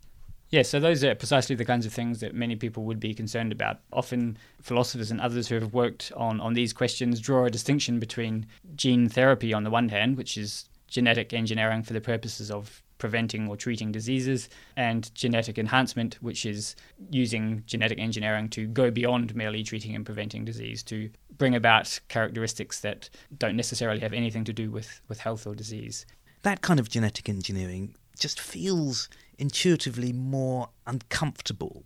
Yeah, 0.50 0.64
so 0.64 0.80
those 0.80 1.04
are 1.04 1.14
precisely 1.14 1.56
the 1.56 1.66
kinds 1.66 1.86
of 1.86 1.94
things 1.94 2.22
that 2.22 2.34
many 2.34 2.56
people 2.56 2.84
would 2.86 3.00
be 3.00 3.14
concerned 3.14 3.52
about. 3.52 3.80
Often, 3.94 4.38
philosophers 4.62 5.12
and 5.12 5.22
others 5.22 5.48
who 5.48 5.56
have 5.56 5.74
worked 5.74 6.12
on, 6.18 6.42
on 6.42 6.54
these 6.54 6.74
questions 6.74 7.20
draw 7.20 7.46
a 7.46 7.52
distinction 7.52 8.00
between 8.00 8.48
gene 8.76 9.10
therapy 9.10 9.54
on 9.54 9.64
the 9.64 9.70
one 9.70 9.90
hand, 9.90 10.18
which 10.18 10.38
is 10.38 10.68
genetic 10.88 11.34
engineering 11.34 11.84
for 11.84 11.94
the 11.94 12.02
purposes 12.02 12.50
of 12.50 12.82
preventing 12.98 13.48
or 13.48 13.56
treating 13.56 13.92
diseases, 13.92 14.50
and 14.76 15.14
genetic 15.16 15.58
enhancement, 15.58 16.18
which 16.22 16.46
is 16.46 16.76
using 17.10 17.64
genetic 17.66 18.00
engineering 18.00 18.50
to 18.50 18.68
go 18.68 18.92
beyond 18.92 19.34
merely 19.36 19.64
treating 19.64 19.96
and 19.96 20.06
preventing 20.06 20.44
disease, 20.44 20.84
to 20.84 21.10
bring 21.38 21.56
about 21.56 22.00
characteristics 22.10 22.82
that 22.82 23.10
don't 23.38 23.56
necessarily 23.56 24.00
have 24.00 24.14
anything 24.14 24.44
to 24.44 24.52
do 24.52 24.70
with, 24.70 25.00
with 25.08 25.20
health 25.20 25.48
or 25.48 25.56
disease. 25.56 26.06
That 26.42 26.62
kind 26.62 26.80
of 26.80 26.90
genetic 26.90 27.30
engineering 27.30 27.96
just 28.20 28.40
feels 28.40 29.10
intuitively 29.40 30.14
more 30.14 30.70
uncomfortable. 30.86 31.84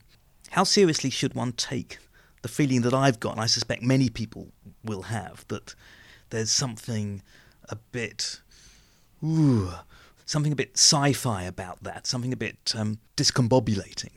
How 0.52 0.64
seriously 0.64 1.10
should 1.10 1.34
one 1.34 1.54
take 1.54 2.00
the 2.42 2.50
feeling 2.50 2.82
that 2.82 2.94
I've 2.94 3.20
got, 3.20 3.34
and 3.34 3.42
I 3.42 3.46
suspect 3.46 3.82
many 3.82 4.10
people 4.10 4.50
will 4.84 5.04
have, 5.04 5.46
that 5.48 5.76
there's 6.30 6.52
something 6.52 7.22
a 7.70 7.76
bit, 7.76 8.42
ooh, 9.24 9.72
something 10.26 10.52
a 10.52 10.56
bit 10.56 10.72
sci-fi 10.74 11.44
about 11.44 11.84
that, 11.84 12.06
something 12.06 12.34
a 12.34 12.38
bit 12.38 12.74
um, 12.76 13.00
discombobulating. 13.16 14.12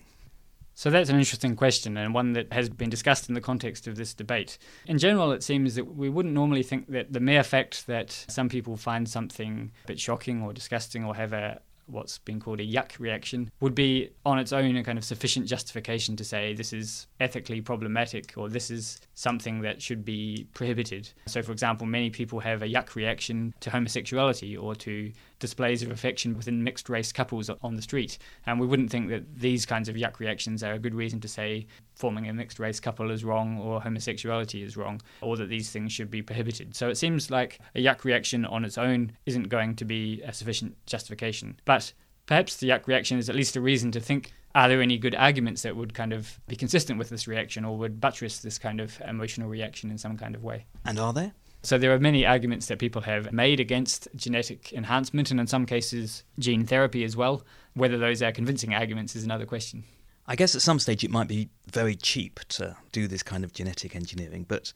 So 0.75 0.91
that's 0.91 1.09
an 1.09 1.17
interesting 1.17 1.57
question 1.57 1.97
and 1.97 2.13
one 2.13 2.35
that 2.35 2.53
has 2.53 2.69
been 2.69 2.91
discussed 2.91 3.31
in 3.31 3.35
the 3.35 3.41
context 3.41 3.87
of 3.87 3.97
this 3.97 4.13
debate. 4.13 4.59
In 4.87 4.99
general, 4.99 5.33
it 5.33 5.43
seems 5.43 5.75
that 5.77 5.97
we 5.97 6.11
wouldn't 6.11 6.35
normally 6.35 6.63
think 6.63 6.89
that 6.89 7.15
the 7.15 7.21
mere 7.21 7.43
fact 7.43 7.87
that 7.87 8.11
some 8.29 8.51
people 8.51 8.77
find 8.77 9.09
something 9.09 9.73
a 9.85 9.87
bit 9.87 9.99
shocking 9.99 10.43
or 10.43 10.53
disgusting 10.53 11.03
or 11.03 11.15
have 11.15 11.33
a, 11.33 11.63
what's 11.87 12.19
been 12.19 12.41
called 12.41 12.61
a 12.61 12.67
yuck 12.67 12.99
reaction 12.99 13.51
would 13.61 13.75
be 13.75 14.11
on 14.25 14.39
its 14.39 14.53
own 14.53 14.77
a 14.77 14.85
kind 14.85 14.99
of 14.99 15.05
sufficient 15.05 15.47
justification 15.47 16.17
to 16.17 16.25
say 16.25 16.53
this 16.55 16.73
is 16.73 17.07
ethically 17.21 17.61
problematic 17.61 18.35
or 18.37 18.49
this 18.49 18.71
is 18.71 19.01
something 19.15 19.61
that 19.61 19.81
should 19.81 20.05
be 20.05 20.47
prohibited. 20.53 21.09
So, 21.27 21.43
for 21.43 21.53
example, 21.53 21.87
many 21.87 22.11
people 22.11 22.41
have 22.41 22.63
a 22.63 22.67
yuck 22.67 22.95
reaction 22.95 23.55
to 23.61 23.71
homosexuality 23.71 24.57
or 24.57 24.75
to 24.77 25.13
displays 25.39 25.83
of 25.83 25.91
affection 25.91 26.37
within 26.37 26.65
mixed 26.65 26.89
race 26.89 27.13
couples 27.13 27.51
on 27.63 27.77
the 27.77 27.83
street. 27.83 28.19
And 28.47 28.59
we 28.59 28.67
wouldn't 28.67 28.91
think 28.91 29.09
that 29.11 29.39
these 29.39 29.67
kinds 29.67 29.89
of 29.89 29.97
yuck 29.97 30.19
reactions 30.19 30.63
are 30.63 30.73
a 30.73 30.79
good 30.79 30.95
reason 30.95 31.21
to 31.21 31.29
say 31.29 31.67
forming 31.95 32.29
a 32.29 32.33
mixed 32.33 32.59
race 32.59 32.81
couple 32.81 33.11
is 33.11 33.25
wrong 33.25 33.59
or 33.59 33.81
homosexuality 33.81 34.63
is 34.63 34.77
wrong 34.77 35.01
or 35.21 35.37
that 35.37 35.49
these 35.49 35.71
things 35.71 35.93
should 35.93 36.11
be 36.11 36.23
prohibited. 36.23 36.75
So 36.75 36.89
it 36.89 36.97
seems 36.97 37.31
like 37.31 37.59
a 37.75 37.85
yuck 37.85 38.05
reaction 38.05 38.45
on 38.45 38.65
its 38.65 38.79
own 38.79 39.13
isn't 39.27 39.49
going 39.49 39.77
to 39.77 39.85
be 39.85 40.23
a 40.23 40.33
sufficient 40.33 40.77
justification. 40.87 41.59
But 41.65 41.93
perhaps 42.27 42.57
the 42.57 42.69
yuck 42.69 42.87
reaction 42.87 43.19
is 43.19 43.29
at 43.29 43.37
least 43.37 43.57
a 43.57 43.61
reason 43.61 43.93
to 43.93 44.01
think 44.01 44.33
are 44.55 44.69
there 44.71 44.81
any 44.81 44.97
good 44.97 45.15
arguments 45.15 45.63
that 45.63 45.77
would 45.77 45.93
kind 45.93 46.15
of 46.15 46.41
be 46.49 46.57
consistent 46.57 46.99
with 46.99 47.11
this 47.11 47.29
reaction 47.29 47.63
or 47.63 47.77
would 47.77 48.01
buttress 48.01 48.39
this 48.39 48.59
kind 48.59 48.81
of 48.81 48.99
emotional 49.07 49.51
reaction 49.51 49.91
in 49.91 49.99
some 49.99 50.17
kind 50.17 50.35
of 50.35 50.43
way? 50.43 50.65
And 50.87 50.99
are 50.99 51.13
there? 51.13 51.33
So 51.63 51.79
there 51.79 51.93
are 51.93 51.99
many 51.99 52.25
arguments 52.25 52.67
that 52.67 52.79
people 52.79 53.03
have 53.03 53.33
made 53.33 53.59
against 53.59 54.09
genetic 54.15 54.73
enhancement 54.73 55.31
and 55.31 55.41
in 55.41 55.47
some 55.47 55.67
cases 55.67 56.23
gene 56.39 56.65
therapy 56.65 57.03
as 57.03 57.17
well. 57.17 57.43
Whether 57.75 57.99
those 57.99 58.23
are 58.23 58.33
convincing 58.33 58.73
arguments 58.73 59.17
is 59.17 59.25
another 59.25 59.47
question. 59.47 59.85
I 60.29 60.37
guess 60.37 60.55
at 60.55 60.63
some 60.63 60.79
stage 60.79 61.05
it 61.05 61.11
might 61.11 61.29
be 61.29 61.51
very 61.71 61.95
cheap 61.95 62.41
to 62.51 62.77
do 62.93 63.07
this 63.07 63.23
kind 63.23 63.45
of 63.45 63.53
genetic 63.53 63.95
engineering, 63.95 64.45
but 64.49 64.73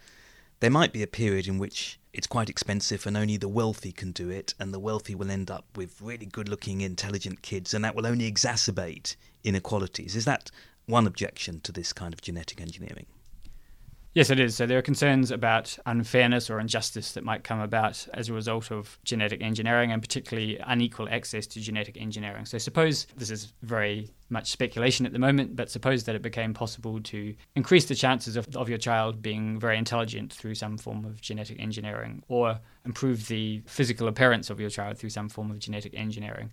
there 0.60 0.70
might 0.70 0.92
be 0.92 1.02
a 1.02 1.06
period 1.06 1.48
in 1.48 1.58
which 1.58 1.98
it's 2.12 2.26
quite 2.26 2.50
expensive 2.50 3.06
and 3.06 3.16
only 3.16 3.36
the 3.36 3.48
wealthy 3.48 3.92
can 3.92 4.12
do 4.12 4.28
it, 4.28 4.54
and 4.60 4.74
the 4.74 4.78
wealthy 4.78 5.14
will 5.14 5.30
end 5.30 5.50
up 5.50 5.64
with 5.76 6.00
really 6.00 6.26
good 6.26 6.48
looking, 6.48 6.80
intelligent 6.80 7.42
kids, 7.42 7.72
and 7.72 7.84
that 7.84 7.94
will 7.94 8.06
only 8.06 8.30
exacerbate 8.30 9.16
inequalities. 9.42 10.14
Is 10.14 10.24
that 10.24 10.50
one 10.86 11.06
objection 11.06 11.60
to 11.60 11.72
this 11.72 11.92
kind 11.92 12.12
of 12.12 12.20
genetic 12.20 12.60
engineering? 12.60 13.06
Yes, 14.12 14.28
it 14.28 14.40
is. 14.40 14.56
So 14.56 14.66
there 14.66 14.78
are 14.78 14.82
concerns 14.82 15.30
about 15.30 15.78
unfairness 15.86 16.50
or 16.50 16.58
injustice 16.58 17.12
that 17.12 17.22
might 17.22 17.44
come 17.44 17.60
about 17.60 18.08
as 18.12 18.28
a 18.28 18.32
result 18.32 18.72
of 18.72 18.98
genetic 19.04 19.40
engineering 19.40 19.92
and 19.92 20.02
particularly 20.02 20.58
unequal 20.66 21.08
access 21.08 21.46
to 21.48 21.60
genetic 21.60 21.96
engineering. 21.96 22.44
So 22.44 22.58
suppose 22.58 23.06
this 23.16 23.30
is 23.30 23.52
very 23.62 24.10
much 24.28 24.50
speculation 24.50 25.06
at 25.06 25.12
the 25.12 25.20
moment, 25.20 25.54
but 25.54 25.70
suppose 25.70 26.04
that 26.04 26.16
it 26.16 26.22
became 26.22 26.52
possible 26.52 27.00
to 27.02 27.36
increase 27.54 27.84
the 27.84 27.94
chances 27.94 28.34
of, 28.34 28.48
of 28.56 28.68
your 28.68 28.78
child 28.78 29.22
being 29.22 29.60
very 29.60 29.78
intelligent 29.78 30.32
through 30.32 30.56
some 30.56 30.76
form 30.76 31.04
of 31.04 31.20
genetic 31.20 31.60
engineering 31.60 32.24
or 32.26 32.58
improve 32.84 33.28
the 33.28 33.62
physical 33.66 34.08
appearance 34.08 34.50
of 34.50 34.58
your 34.58 34.70
child 34.70 34.98
through 34.98 35.10
some 35.10 35.28
form 35.28 35.52
of 35.52 35.60
genetic 35.60 35.94
engineering. 35.94 36.50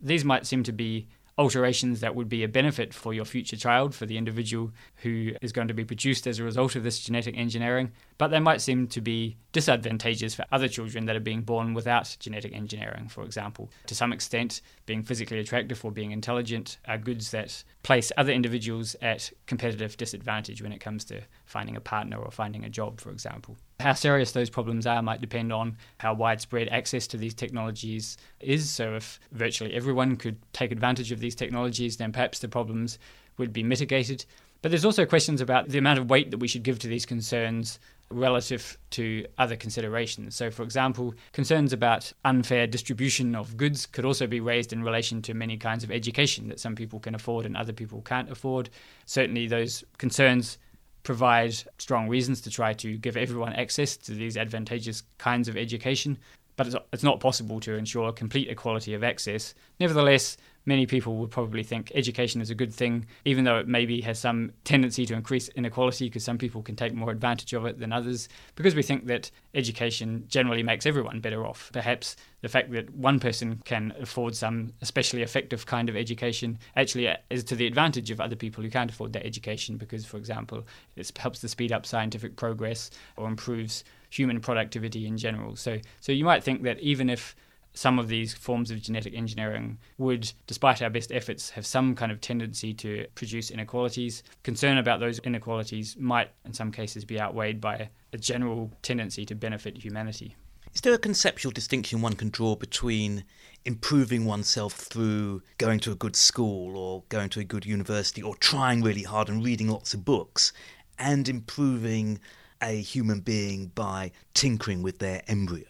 These 0.00 0.24
might 0.24 0.46
seem 0.46 0.62
to 0.62 0.72
be 0.72 1.08
alterations 1.40 2.00
that 2.00 2.14
would 2.14 2.28
be 2.28 2.44
a 2.44 2.48
benefit 2.48 2.92
for 2.92 3.14
your 3.14 3.24
future 3.24 3.56
child, 3.56 3.94
for 3.94 4.04
the 4.04 4.18
individual 4.18 4.72
who 4.96 5.32
is 5.40 5.52
going 5.52 5.68
to 5.68 5.74
be 5.74 5.84
produced 5.86 6.26
as 6.26 6.38
a 6.38 6.44
result 6.44 6.76
of 6.76 6.82
this 6.82 7.00
genetic 7.00 7.36
engineering, 7.36 7.92
but 8.20 8.30
they 8.30 8.38
might 8.38 8.60
seem 8.60 8.86
to 8.86 9.00
be 9.00 9.38
disadvantageous 9.52 10.34
for 10.34 10.44
other 10.52 10.68
children 10.68 11.06
that 11.06 11.16
are 11.16 11.20
being 11.20 11.40
born 11.40 11.72
without 11.72 12.14
genetic 12.20 12.54
engineering, 12.54 13.08
for 13.08 13.24
example. 13.24 13.70
To 13.86 13.94
some 13.94 14.12
extent, 14.12 14.60
being 14.84 15.02
physically 15.02 15.38
attractive 15.38 15.82
or 15.82 15.90
being 15.90 16.10
intelligent 16.10 16.76
are 16.86 16.98
goods 16.98 17.30
that 17.30 17.64
place 17.82 18.12
other 18.18 18.30
individuals 18.30 18.94
at 19.00 19.32
competitive 19.46 19.96
disadvantage 19.96 20.60
when 20.60 20.70
it 20.70 20.82
comes 20.82 21.02
to 21.06 21.22
finding 21.46 21.76
a 21.76 21.80
partner 21.80 22.18
or 22.18 22.30
finding 22.30 22.62
a 22.62 22.68
job, 22.68 23.00
for 23.00 23.10
example. 23.10 23.56
How 23.80 23.94
serious 23.94 24.32
those 24.32 24.50
problems 24.50 24.86
are 24.86 25.00
might 25.00 25.22
depend 25.22 25.50
on 25.50 25.78
how 25.96 26.12
widespread 26.12 26.68
access 26.68 27.06
to 27.06 27.16
these 27.16 27.32
technologies 27.32 28.18
is. 28.40 28.70
So, 28.70 28.96
if 28.96 29.18
virtually 29.32 29.72
everyone 29.72 30.18
could 30.18 30.36
take 30.52 30.72
advantage 30.72 31.10
of 31.10 31.20
these 31.20 31.34
technologies, 31.34 31.96
then 31.96 32.12
perhaps 32.12 32.40
the 32.40 32.48
problems 32.48 32.98
would 33.38 33.54
be 33.54 33.62
mitigated. 33.62 34.26
But 34.62 34.70
there's 34.70 34.84
also 34.84 35.06
questions 35.06 35.40
about 35.40 35.70
the 35.70 35.78
amount 35.78 35.98
of 35.98 36.10
weight 36.10 36.30
that 36.30 36.38
we 36.38 36.48
should 36.48 36.64
give 36.64 36.78
to 36.80 36.86
these 36.86 37.06
concerns 37.06 37.78
relative 38.12 38.76
to 38.90 39.24
other 39.38 39.56
considerations. 39.56 40.34
So, 40.34 40.50
for 40.50 40.62
example, 40.62 41.14
concerns 41.32 41.72
about 41.72 42.12
unfair 42.24 42.66
distribution 42.66 43.34
of 43.34 43.56
goods 43.56 43.86
could 43.86 44.04
also 44.04 44.26
be 44.26 44.40
raised 44.40 44.72
in 44.72 44.82
relation 44.82 45.22
to 45.22 45.34
many 45.34 45.56
kinds 45.56 45.84
of 45.84 45.90
education 45.90 46.48
that 46.48 46.58
some 46.58 46.74
people 46.74 46.98
can 46.98 47.14
afford 47.14 47.46
and 47.46 47.56
other 47.56 47.72
people 47.72 48.02
can't 48.02 48.30
afford. 48.30 48.68
Certainly, 49.06 49.46
those 49.46 49.84
concerns 49.98 50.58
provide 51.02 51.54
strong 51.78 52.08
reasons 52.08 52.40
to 52.42 52.50
try 52.50 52.72
to 52.74 52.96
give 52.98 53.16
everyone 53.16 53.52
access 53.54 53.96
to 53.96 54.12
these 54.12 54.36
advantageous 54.36 55.02
kinds 55.18 55.48
of 55.48 55.56
education, 55.56 56.18
but 56.56 56.74
it's 56.92 57.02
not 57.02 57.20
possible 57.20 57.60
to 57.60 57.74
ensure 57.74 58.12
complete 58.12 58.48
equality 58.48 58.92
of 58.92 59.02
access. 59.02 59.54
Nevertheless, 59.78 60.36
many 60.66 60.86
people 60.86 61.16
would 61.16 61.30
probably 61.30 61.62
think 61.62 61.90
education 61.94 62.40
is 62.40 62.50
a 62.50 62.54
good 62.54 62.72
thing, 62.72 63.06
even 63.24 63.44
though 63.44 63.58
it 63.58 63.68
maybe 63.68 64.00
has 64.02 64.18
some 64.18 64.52
tendency 64.64 65.06
to 65.06 65.14
increase 65.14 65.48
inequality 65.50 66.08
because 66.08 66.24
some 66.24 66.38
people 66.38 66.62
can 66.62 66.76
take 66.76 66.94
more 66.94 67.10
advantage 67.10 67.52
of 67.52 67.64
it 67.66 67.78
than 67.78 67.92
others, 67.92 68.28
because 68.54 68.74
we 68.74 68.82
think 68.82 69.06
that 69.06 69.30
education 69.54 70.24
generally 70.28 70.62
makes 70.62 70.86
everyone 70.86 71.20
better 71.20 71.46
off. 71.46 71.70
Perhaps 71.72 72.16
the 72.42 72.48
fact 72.48 72.70
that 72.72 72.94
one 72.94 73.20
person 73.20 73.60
can 73.64 73.92
afford 74.00 74.34
some 74.34 74.72
especially 74.80 75.22
effective 75.22 75.66
kind 75.66 75.88
of 75.88 75.96
education 75.96 76.58
actually 76.76 77.08
is 77.30 77.44
to 77.44 77.54
the 77.54 77.66
advantage 77.66 78.10
of 78.10 78.20
other 78.20 78.36
people 78.36 78.62
who 78.62 78.70
can't 78.70 78.90
afford 78.90 79.12
that 79.12 79.26
education 79.26 79.76
because, 79.76 80.04
for 80.06 80.16
example, 80.16 80.66
it 80.96 81.10
helps 81.18 81.40
to 81.40 81.48
speed 81.48 81.72
up 81.72 81.84
scientific 81.86 82.36
progress 82.36 82.90
or 83.16 83.26
improves 83.26 83.84
human 84.10 84.40
productivity 84.40 85.06
in 85.06 85.16
general. 85.16 85.56
So, 85.56 85.78
so 86.00 86.12
you 86.12 86.24
might 86.24 86.42
think 86.42 86.62
that 86.62 86.80
even 86.80 87.08
if 87.08 87.34
some 87.72 87.98
of 87.98 88.08
these 88.08 88.34
forms 88.34 88.70
of 88.70 88.82
genetic 88.82 89.14
engineering 89.14 89.78
would, 89.98 90.32
despite 90.46 90.82
our 90.82 90.90
best 90.90 91.12
efforts, 91.12 91.50
have 91.50 91.64
some 91.64 91.94
kind 91.94 92.10
of 92.10 92.20
tendency 92.20 92.74
to 92.74 93.06
produce 93.14 93.50
inequalities. 93.50 94.22
Concern 94.42 94.78
about 94.78 95.00
those 95.00 95.18
inequalities 95.20 95.96
might, 95.98 96.30
in 96.44 96.52
some 96.52 96.72
cases, 96.72 97.04
be 97.04 97.20
outweighed 97.20 97.60
by 97.60 97.88
a 98.12 98.18
general 98.18 98.72
tendency 98.82 99.24
to 99.24 99.34
benefit 99.34 99.76
humanity. 99.76 100.34
Is 100.74 100.82
there 100.82 100.94
a 100.94 100.98
conceptual 100.98 101.50
distinction 101.50 102.00
one 102.00 102.14
can 102.14 102.30
draw 102.30 102.54
between 102.54 103.24
improving 103.64 104.24
oneself 104.24 104.72
through 104.72 105.42
going 105.58 105.80
to 105.80 105.92
a 105.92 105.96
good 105.96 106.14
school 106.14 106.76
or 106.76 107.02
going 107.08 107.28
to 107.30 107.40
a 107.40 107.44
good 107.44 107.66
university 107.66 108.22
or 108.22 108.36
trying 108.36 108.80
really 108.80 109.02
hard 109.02 109.28
and 109.28 109.44
reading 109.44 109.68
lots 109.68 109.94
of 109.94 110.04
books 110.04 110.52
and 110.98 111.28
improving 111.28 112.20
a 112.62 112.80
human 112.80 113.20
being 113.20 113.66
by 113.74 114.12
tinkering 114.32 114.82
with 114.82 114.98
their 115.00 115.22
embryo? 115.26 115.66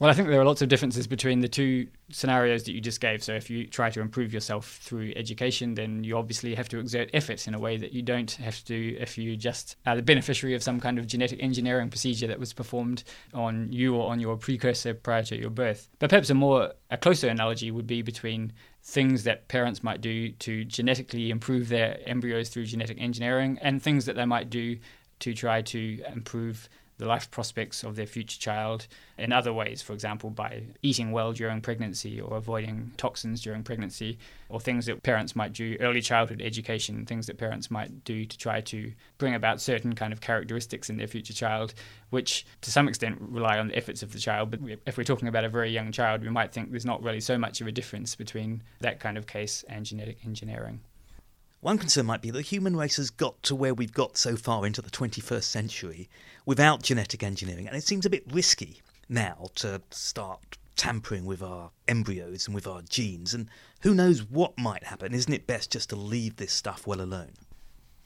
Well, 0.00 0.08
I 0.08 0.14
think 0.14 0.28
there 0.28 0.40
are 0.40 0.46
lots 0.46 0.62
of 0.62 0.70
differences 0.70 1.06
between 1.06 1.40
the 1.40 1.48
two 1.48 1.86
scenarios 2.08 2.64
that 2.64 2.72
you 2.72 2.80
just 2.80 3.02
gave. 3.02 3.22
So, 3.22 3.34
if 3.34 3.50
you 3.50 3.66
try 3.66 3.90
to 3.90 4.00
improve 4.00 4.32
yourself 4.32 4.78
through 4.80 5.12
education, 5.14 5.74
then 5.74 6.04
you 6.04 6.16
obviously 6.16 6.54
have 6.54 6.70
to 6.70 6.78
exert 6.78 7.10
effort 7.12 7.46
in 7.46 7.52
a 7.52 7.58
way 7.58 7.76
that 7.76 7.92
you 7.92 8.00
don't 8.00 8.30
have 8.32 8.64
to 8.64 8.96
if 8.96 9.18
you 9.18 9.36
just 9.36 9.76
are 9.84 9.96
the 9.96 10.02
beneficiary 10.02 10.54
of 10.54 10.62
some 10.62 10.80
kind 10.80 10.98
of 10.98 11.06
genetic 11.06 11.42
engineering 11.42 11.90
procedure 11.90 12.26
that 12.28 12.40
was 12.40 12.54
performed 12.54 13.04
on 13.34 13.70
you 13.70 13.94
or 13.94 14.10
on 14.10 14.20
your 14.20 14.38
precursor 14.38 14.94
prior 14.94 15.22
to 15.24 15.36
your 15.36 15.50
birth. 15.50 15.90
But 15.98 16.08
perhaps 16.08 16.30
a 16.30 16.34
more 16.34 16.72
a 16.90 16.96
closer 16.96 17.28
analogy 17.28 17.70
would 17.70 17.86
be 17.86 18.00
between 18.00 18.54
things 18.82 19.24
that 19.24 19.48
parents 19.48 19.82
might 19.82 20.00
do 20.00 20.30
to 20.30 20.64
genetically 20.64 21.28
improve 21.28 21.68
their 21.68 21.98
embryos 22.06 22.48
through 22.48 22.64
genetic 22.64 22.98
engineering 22.98 23.58
and 23.60 23.82
things 23.82 24.06
that 24.06 24.16
they 24.16 24.24
might 24.24 24.48
do 24.48 24.78
to 25.18 25.34
try 25.34 25.60
to 25.60 26.02
improve 26.10 26.70
the 27.00 27.06
life 27.06 27.30
prospects 27.30 27.82
of 27.82 27.96
their 27.96 28.06
future 28.06 28.38
child 28.38 28.86
in 29.18 29.32
other 29.32 29.52
ways, 29.52 29.82
for 29.82 29.94
example, 29.94 30.30
by 30.30 30.62
eating 30.82 31.10
well 31.10 31.32
during 31.32 31.60
pregnancy 31.60 32.20
or 32.20 32.36
avoiding 32.36 32.92
toxins 32.96 33.42
during 33.42 33.62
pregnancy, 33.62 34.18
or 34.48 34.60
things 34.60 34.86
that 34.86 35.02
parents 35.02 35.34
might 35.34 35.52
do, 35.52 35.76
early 35.80 36.00
childhood 36.00 36.42
education, 36.42 37.06
things 37.06 37.26
that 37.26 37.38
parents 37.38 37.70
might 37.70 38.04
do 38.04 38.24
to 38.24 38.38
try 38.38 38.60
to 38.60 38.92
bring 39.18 39.34
about 39.34 39.60
certain 39.60 39.94
kind 39.94 40.12
of 40.12 40.20
characteristics 40.20 40.90
in 40.90 40.98
their 40.98 41.06
future 41.06 41.32
child, 41.32 41.74
which 42.10 42.46
to 42.60 42.70
some 42.70 42.86
extent 42.86 43.18
rely 43.20 43.58
on 43.58 43.68
the 43.68 43.76
efforts 43.76 44.02
of 44.02 44.12
the 44.12 44.18
child. 44.18 44.50
But 44.50 44.60
if 44.86 44.98
we're 44.98 45.04
talking 45.04 45.28
about 45.28 45.44
a 45.44 45.48
very 45.48 45.70
young 45.70 45.92
child, 45.92 46.22
we 46.22 46.28
might 46.28 46.52
think 46.52 46.70
there's 46.70 46.86
not 46.86 47.02
really 47.02 47.20
so 47.20 47.38
much 47.38 47.60
of 47.60 47.66
a 47.66 47.72
difference 47.72 48.14
between 48.14 48.62
that 48.80 49.00
kind 49.00 49.16
of 49.16 49.26
case 49.26 49.64
and 49.68 49.86
genetic 49.86 50.18
engineering. 50.24 50.80
One 51.60 51.76
concern 51.76 52.06
might 52.06 52.22
be 52.22 52.30
that 52.30 52.38
the 52.38 52.42
human 52.42 52.74
race 52.74 52.96
has 52.96 53.10
got 53.10 53.42
to 53.42 53.54
where 53.54 53.74
we've 53.74 53.92
got 53.92 54.16
so 54.16 54.34
far 54.34 54.64
into 54.64 54.80
the 54.80 54.88
21st 54.88 55.44
century 55.44 56.08
without 56.46 56.82
genetic 56.82 57.22
engineering, 57.22 57.66
and 57.66 57.76
it 57.76 57.84
seems 57.84 58.06
a 58.06 58.10
bit 58.10 58.24
risky 58.32 58.80
now 59.10 59.50
to 59.56 59.82
start 59.90 60.56
tampering 60.76 61.26
with 61.26 61.42
our 61.42 61.70
embryos 61.86 62.46
and 62.46 62.54
with 62.54 62.66
our 62.66 62.80
genes, 62.80 63.34
and 63.34 63.46
who 63.82 63.94
knows 63.94 64.24
what 64.24 64.56
might 64.56 64.84
happen. 64.84 65.12
Isn't 65.12 65.34
it 65.34 65.46
best 65.46 65.70
just 65.70 65.90
to 65.90 65.96
leave 65.96 66.36
this 66.36 66.52
stuff 66.52 66.86
well 66.86 67.02
alone? 67.02 67.32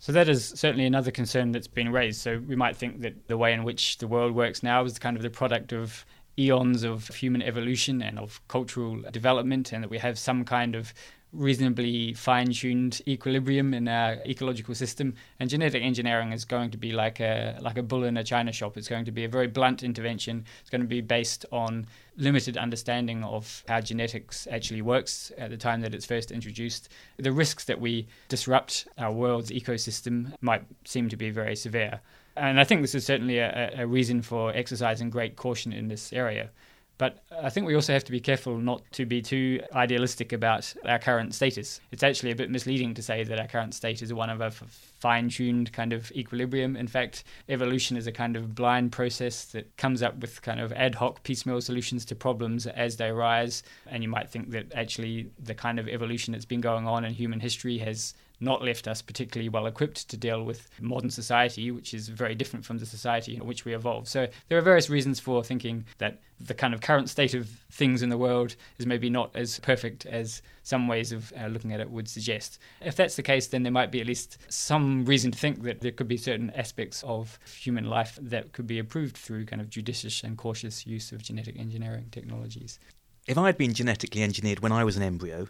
So 0.00 0.10
that 0.10 0.28
is 0.28 0.48
certainly 0.48 0.84
another 0.84 1.12
concern 1.12 1.52
that's 1.52 1.68
been 1.68 1.92
raised. 1.92 2.20
So 2.20 2.42
we 2.48 2.56
might 2.56 2.76
think 2.76 3.02
that 3.02 3.28
the 3.28 3.38
way 3.38 3.52
in 3.52 3.62
which 3.62 3.98
the 3.98 4.08
world 4.08 4.34
works 4.34 4.64
now 4.64 4.84
is 4.84 4.98
kind 4.98 5.16
of 5.16 5.22
the 5.22 5.30
product 5.30 5.72
of 5.72 6.04
eons 6.36 6.82
of 6.82 7.06
human 7.06 7.40
evolution 7.40 8.02
and 8.02 8.18
of 8.18 8.40
cultural 8.48 9.00
development, 9.12 9.72
and 9.72 9.84
that 9.84 9.90
we 9.90 9.98
have 9.98 10.18
some 10.18 10.44
kind 10.44 10.74
of 10.74 10.92
reasonably 11.34 12.14
fine 12.14 12.52
tuned 12.52 13.02
equilibrium 13.06 13.74
in 13.74 13.88
our 13.88 14.18
ecological 14.26 14.74
system. 14.74 15.14
And 15.40 15.50
genetic 15.50 15.82
engineering 15.82 16.32
is 16.32 16.44
going 16.44 16.70
to 16.70 16.78
be 16.78 16.92
like 16.92 17.20
a 17.20 17.58
like 17.60 17.76
a 17.76 17.82
bull 17.82 18.04
in 18.04 18.16
a 18.16 18.24
china 18.24 18.52
shop. 18.52 18.76
It's 18.76 18.88
going 18.88 19.04
to 19.04 19.12
be 19.12 19.24
a 19.24 19.28
very 19.28 19.46
blunt 19.46 19.82
intervention. 19.82 20.44
It's 20.60 20.70
going 20.70 20.80
to 20.80 20.86
be 20.86 21.00
based 21.00 21.44
on 21.52 21.86
limited 22.16 22.56
understanding 22.56 23.24
of 23.24 23.64
how 23.68 23.80
genetics 23.80 24.46
actually 24.50 24.82
works 24.82 25.32
at 25.36 25.50
the 25.50 25.56
time 25.56 25.80
that 25.80 25.94
it's 25.94 26.06
first 26.06 26.30
introduced. 26.30 26.88
The 27.16 27.32
risks 27.32 27.64
that 27.64 27.80
we 27.80 28.06
disrupt 28.28 28.86
our 28.98 29.12
world's 29.12 29.50
ecosystem 29.50 30.32
might 30.40 30.62
seem 30.84 31.08
to 31.08 31.16
be 31.16 31.30
very 31.30 31.56
severe. 31.56 32.00
And 32.36 32.58
I 32.58 32.64
think 32.64 32.80
this 32.82 32.94
is 32.94 33.04
certainly 33.04 33.38
a, 33.38 33.72
a 33.82 33.86
reason 33.86 34.22
for 34.22 34.52
exercising 34.54 35.10
great 35.10 35.36
caution 35.36 35.72
in 35.72 35.88
this 35.88 36.12
area. 36.12 36.50
But 36.96 37.24
I 37.42 37.50
think 37.50 37.66
we 37.66 37.74
also 37.74 37.92
have 37.92 38.04
to 38.04 38.12
be 38.12 38.20
careful 38.20 38.56
not 38.56 38.82
to 38.92 39.04
be 39.04 39.20
too 39.20 39.60
idealistic 39.74 40.32
about 40.32 40.72
our 40.84 40.98
current 40.98 41.34
status. 41.34 41.80
It's 41.90 42.04
actually 42.04 42.30
a 42.30 42.36
bit 42.36 42.50
misleading 42.50 42.94
to 42.94 43.02
say 43.02 43.24
that 43.24 43.40
our 43.40 43.48
current 43.48 43.74
state 43.74 44.00
is 44.00 44.12
one 44.12 44.30
of 44.30 44.40
a 44.40 44.50
fine 44.50 45.28
tuned 45.28 45.72
kind 45.72 45.92
of 45.92 46.12
equilibrium. 46.12 46.76
In 46.76 46.86
fact, 46.86 47.24
evolution 47.48 47.96
is 47.96 48.06
a 48.06 48.12
kind 48.12 48.36
of 48.36 48.54
blind 48.54 48.92
process 48.92 49.44
that 49.46 49.76
comes 49.76 50.02
up 50.02 50.18
with 50.20 50.40
kind 50.42 50.60
of 50.60 50.72
ad 50.72 50.94
hoc 50.94 51.22
piecemeal 51.24 51.60
solutions 51.60 52.04
to 52.06 52.14
problems 52.14 52.66
as 52.66 52.96
they 52.96 53.08
arise. 53.08 53.64
And 53.86 54.02
you 54.02 54.08
might 54.08 54.30
think 54.30 54.50
that 54.50 54.72
actually 54.74 55.30
the 55.42 55.54
kind 55.54 55.80
of 55.80 55.88
evolution 55.88 56.32
that's 56.32 56.44
been 56.44 56.60
going 56.60 56.86
on 56.86 57.04
in 57.04 57.12
human 57.12 57.40
history 57.40 57.78
has 57.78 58.14
not 58.40 58.62
left 58.62 58.88
us 58.88 59.02
particularly 59.02 59.48
well 59.48 59.66
equipped 59.66 60.08
to 60.08 60.16
deal 60.16 60.42
with 60.44 60.68
modern 60.80 61.10
society, 61.10 61.70
which 61.70 61.94
is 61.94 62.08
very 62.08 62.34
different 62.34 62.64
from 62.64 62.78
the 62.78 62.86
society 62.86 63.36
in 63.36 63.46
which 63.46 63.64
we 63.64 63.74
evolved. 63.74 64.08
So 64.08 64.28
there 64.48 64.58
are 64.58 64.62
various 64.62 64.90
reasons 64.90 65.20
for 65.20 65.42
thinking 65.42 65.84
that 65.98 66.20
the 66.40 66.54
kind 66.54 66.74
of 66.74 66.80
current 66.80 67.08
state 67.08 67.34
of 67.34 67.48
things 67.70 68.02
in 68.02 68.08
the 68.08 68.18
world 68.18 68.56
is 68.78 68.86
maybe 68.86 69.08
not 69.08 69.30
as 69.34 69.58
perfect 69.60 70.04
as 70.06 70.42
some 70.62 70.88
ways 70.88 71.12
of 71.12 71.32
uh, 71.40 71.46
looking 71.46 71.72
at 71.72 71.80
it 71.80 71.90
would 71.90 72.08
suggest. 72.08 72.58
If 72.80 72.96
that's 72.96 73.16
the 73.16 73.22
case, 73.22 73.46
then 73.46 73.62
there 73.62 73.72
might 73.72 73.92
be 73.92 74.00
at 74.00 74.06
least 74.06 74.38
some 74.48 75.04
reason 75.04 75.30
to 75.30 75.38
think 75.38 75.62
that 75.62 75.80
there 75.80 75.92
could 75.92 76.08
be 76.08 76.16
certain 76.16 76.50
aspects 76.50 77.02
of 77.04 77.38
human 77.56 77.84
life 77.84 78.18
that 78.20 78.52
could 78.52 78.66
be 78.66 78.78
improved 78.78 79.16
through 79.16 79.46
kind 79.46 79.62
of 79.62 79.70
judicious 79.70 80.22
and 80.22 80.36
cautious 80.36 80.86
use 80.86 81.12
of 81.12 81.22
genetic 81.22 81.58
engineering 81.58 82.08
technologies. 82.10 82.78
If 83.26 83.38
I 83.38 83.46
had 83.46 83.56
been 83.56 83.72
genetically 83.72 84.22
engineered 84.22 84.60
when 84.60 84.72
I 84.72 84.84
was 84.84 84.96
an 84.96 85.02
embryo 85.02 85.48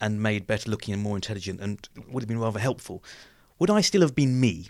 and 0.00 0.22
made 0.22 0.46
better 0.46 0.70
looking 0.70 0.94
and 0.94 1.02
more 1.02 1.16
intelligent 1.16 1.60
and 1.60 1.88
would 2.08 2.22
have 2.22 2.28
been 2.28 2.40
rather 2.40 2.58
helpful, 2.58 3.02
would 3.58 3.70
I 3.70 3.80
still 3.80 4.02
have 4.02 4.14
been 4.14 4.40
me? 4.40 4.68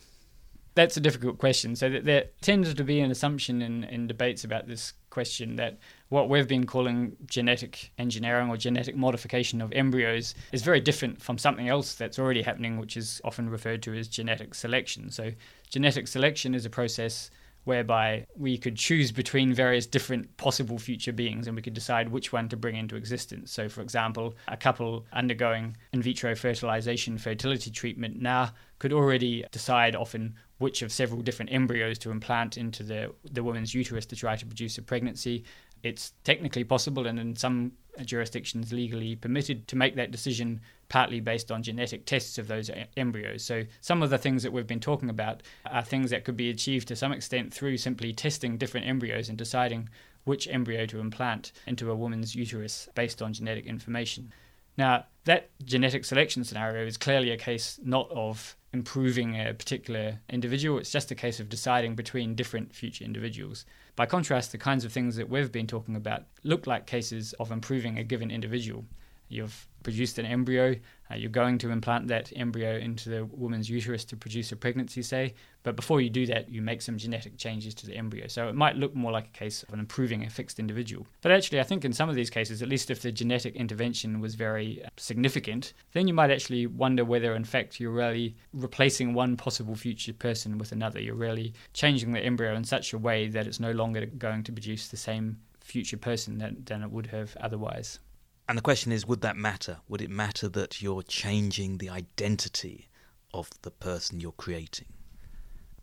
That's 0.75 0.97
a 0.97 1.01
difficult 1.01 1.39
question. 1.39 1.75
So 1.75 1.89
there 1.89 2.27
tends 2.43 2.75
to 2.75 2.85
be 2.85 3.01
an 3.01 3.11
assumption 3.11 3.63
in, 3.63 3.85
in 3.85 4.07
debates 4.07 4.45
about 4.45 4.69
this 4.69 4.93
question 5.09 5.57
that 5.57 5.79
what 6.11 6.29
we've 6.29 6.47
been 6.47 6.67
calling 6.67 7.17
genetic 7.25 7.91
engineering 7.97 8.51
or 8.51 8.59
genetic 8.59 8.95
modification 8.95 9.63
of 9.63 9.73
embryos 9.73 10.35
is 10.53 10.61
very 10.61 10.81
different 10.81 11.23
from 11.23 11.39
something 11.39 11.71
else 11.71 11.95
that's 11.95 12.19
already 12.19 12.43
happening, 12.43 12.77
which 12.77 12.99
is 12.99 13.23
often 13.25 13.49
referred 13.49 13.83
to 13.85 13.95
as 13.95 14.07
genetic 14.07 14.55
selection. 14.55 15.11
So, 15.11 15.33
genetic 15.71 16.07
selection 16.09 16.55
is 16.55 16.67
a 16.67 16.71
process 16.71 17.31
whereby 17.67 18.25
we 18.37 18.57
could 18.57 18.77
choose 18.77 19.11
between 19.11 19.53
various 19.53 19.87
different 19.87 20.37
possible 20.37 20.79
future 20.79 21.13
beings 21.13 21.49
and 21.49 21.57
we 21.57 21.61
could 21.63 21.75
decide 21.75 22.09
which 22.09 22.33
one 22.33 22.49
to 22.49 22.57
bring 22.57 22.77
into 22.77 22.95
existence. 22.95 23.51
So, 23.51 23.69
for 23.69 23.83
example, 23.83 24.37
a 24.47 24.57
couple 24.57 25.05
undergoing 25.13 25.77
in 25.93 26.01
vitro 26.01 26.37
fertilization 26.37 27.19
fertility 27.19 27.73
treatment 27.73 28.23
now 28.23 28.53
could 28.79 28.93
already 28.93 29.45
decide 29.51 29.97
often 29.97 30.37
which 30.59 30.81
of 30.83 30.93
several 30.93 31.23
different 31.23 31.53
embryos 31.53 31.99
to 31.99 32.13
implant 32.13 32.57
into 32.57 32.85
the, 32.85 33.13
the 33.33 33.43
woman's 33.43 33.75
uterus 33.75 34.07
to 34.07 34.17
try 34.17 34.37
to 34.37 34.47
produce 34.47 34.79
a 34.79 34.83
pregnancy. 34.83 35.45
It's 35.87 36.13
technically 36.25 36.65
possible 36.65 37.07
and 37.07 37.19
in 37.19 37.37
some 37.37 37.73
jurisdictions 38.05 38.73
legally 38.73 39.17
permitted 39.17 39.67
to 39.69 39.77
make 39.77 39.97
that 39.97 40.11
decision 40.11 40.61
partly 40.89 41.21
based 41.21 41.51
on 41.51 41.63
genetic 41.63 42.05
tests 42.05 42.39
of 42.39 42.49
those 42.49 42.71
embryos. 42.97 43.43
So, 43.43 43.65
some 43.81 44.03
of 44.03 44.11
the 44.11 44.19
things 44.19 44.43
that 44.43 44.53
we've 44.53 44.67
been 44.67 44.81
talking 44.81 45.11
about 45.11 45.43
are 45.65 45.83
things 45.83 46.11
that 46.11 46.25
could 46.25 46.37
be 46.37 46.51
achieved 46.51 46.89
to 46.89 46.97
some 46.97 47.13
extent 47.13 47.53
through 47.53 47.79
simply 47.79 48.13
testing 48.13 48.59
different 48.59 48.87
embryos 48.87 49.29
and 49.29 49.39
deciding 49.39 49.89
which 50.25 50.49
embryo 50.49 50.87
to 50.87 50.99
implant 50.99 51.53
into 51.67 51.91
a 51.91 51.95
woman's 51.95 52.35
uterus 52.35 52.89
based 52.95 53.23
on 53.23 53.33
genetic 53.33 53.67
information. 53.67 54.33
Now, 54.77 55.07
that 55.27 55.51
genetic 55.65 56.05
selection 56.05 56.45
scenario 56.45 56.87
is 56.87 56.97
clearly 56.97 57.31
a 57.31 57.37
case 57.37 57.79
not 57.85 58.09
of 58.11 58.57
improving 58.73 59.35
a 59.35 59.53
particular 59.53 60.21
individual, 60.31 60.79
it's 60.79 60.91
just 60.91 61.11
a 61.11 61.15
case 61.15 61.41
of 61.41 61.49
deciding 61.49 61.97
between 61.97 62.35
different 62.35 62.75
future 62.75 63.05
individuals. 63.05 63.67
By 63.97 64.07
contrast, 64.07 64.53
the 64.53 64.59
kinds 64.59 64.85
of 64.85 64.93
things 64.93 65.17
that 65.17 65.29
we've 65.29 65.51
been 65.51 65.67
talking 65.67 65.97
about 65.97 66.25
look 66.45 66.67
like 66.67 66.87
cases 66.87 67.33
of 67.35 67.51
improving 67.51 67.99
a 67.99 68.05
given 68.05 68.31
individual. 68.31 68.85
You've 69.29 69.67
produced 69.83 70.19
an 70.19 70.27
embryo, 70.27 70.75
uh, 71.11 71.15
you're 71.15 71.31
going 71.31 71.59
to 71.59 71.71
implant 71.71 72.09
that 72.09 72.33
embryo 72.35 72.77
into 72.77 73.09
the 73.09 73.25
woman's 73.27 73.71
uterus 73.71 74.05
to 74.05 74.17
produce 74.17 74.51
a 74.51 74.57
pregnancy, 74.57 75.03
say, 75.03 75.35
but 75.63 75.77
before 75.77 76.01
you 76.01 76.11
do 76.11 76.27
that, 76.27 76.49
you 76.49 76.61
make 76.61 76.83
some 76.83 76.99
genetic 76.99 77.37
changes 77.37 77.75
to 77.75 77.87
the 77.87 77.97
embryo. 77.97 78.27
So 78.27 78.49
it 78.49 78.57
might 78.57 78.77
look 78.77 78.95
more 78.95 79.13
like 79.13 79.27
a 79.27 79.39
case 79.39 79.63
of 79.63 79.73
an 79.73 79.79
improving 79.79 80.25
a 80.25 80.31
fixed 80.31 80.59
individual. 80.59 81.07
But 81.23 81.33
actually, 81.33 81.61
I 81.61 81.63
think 81.63 81.85
in 81.85 81.93
some 81.93 82.09
of 82.09 82.17
these 82.17 82.31
cases, 82.31 82.63
at 82.63 82.69
least 82.69 82.91
if 82.91 83.03
the 83.03 83.13
genetic 83.13 83.55
intervention 83.55 84.21
was 84.21 84.35
very 84.35 84.85
uh, 84.85 84.89
significant, 84.97 85.73
then 85.93 86.09
you 86.09 86.15
might 86.15 86.31
actually 86.33 86.67
wonder 86.67 87.05
whether, 87.05 87.35
in 87.35 87.45
fact, 87.45 87.79
you're 87.79 87.93
really 87.93 88.35
replacing 88.53 89.15
one 89.15 89.37
possible 89.37 89.77
future 89.77 90.13
person 90.13 90.59
with 90.59 90.73
another. 90.73 91.01
You're 91.01 91.15
really 91.15 91.55
changing 91.75 92.13
the 92.13 92.21
embryo 92.21 92.55
in 92.55 92.65
such 92.65 92.93
a 92.93 92.99
way 92.99 93.29
that 93.29 93.47
it's 93.47 93.61
no 93.61 93.73
longer 93.73 94.07
going 94.07 94.43
to 94.45 94.53
produce 94.53 94.89
the 94.89 94.97
same 94.97 95.39
future 95.61 95.97
person 95.97 96.39
than 96.65 96.83
it 96.83 96.91
would 96.91 97.07
have 97.07 97.37
otherwise. 97.41 97.99
And 98.49 98.57
the 98.57 98.63
question 98.63 98.93
is 98.93 99.07
would 99.07 99.23
that 99.23 99.37
matter? 99.37 99.79
Would 99.89 100.03
it 100.03 100.11
matter 100.11 100.49
that 100.49 100.81
you're 100.81 101.03
changing 101.03 101.79
the 101.79 101.91
identity 101.91 102.89
of 103.35 103.51
the 103.63 103.71
person 103.71 104.21
you're 104.21 104.33
creating? 104.33 104.87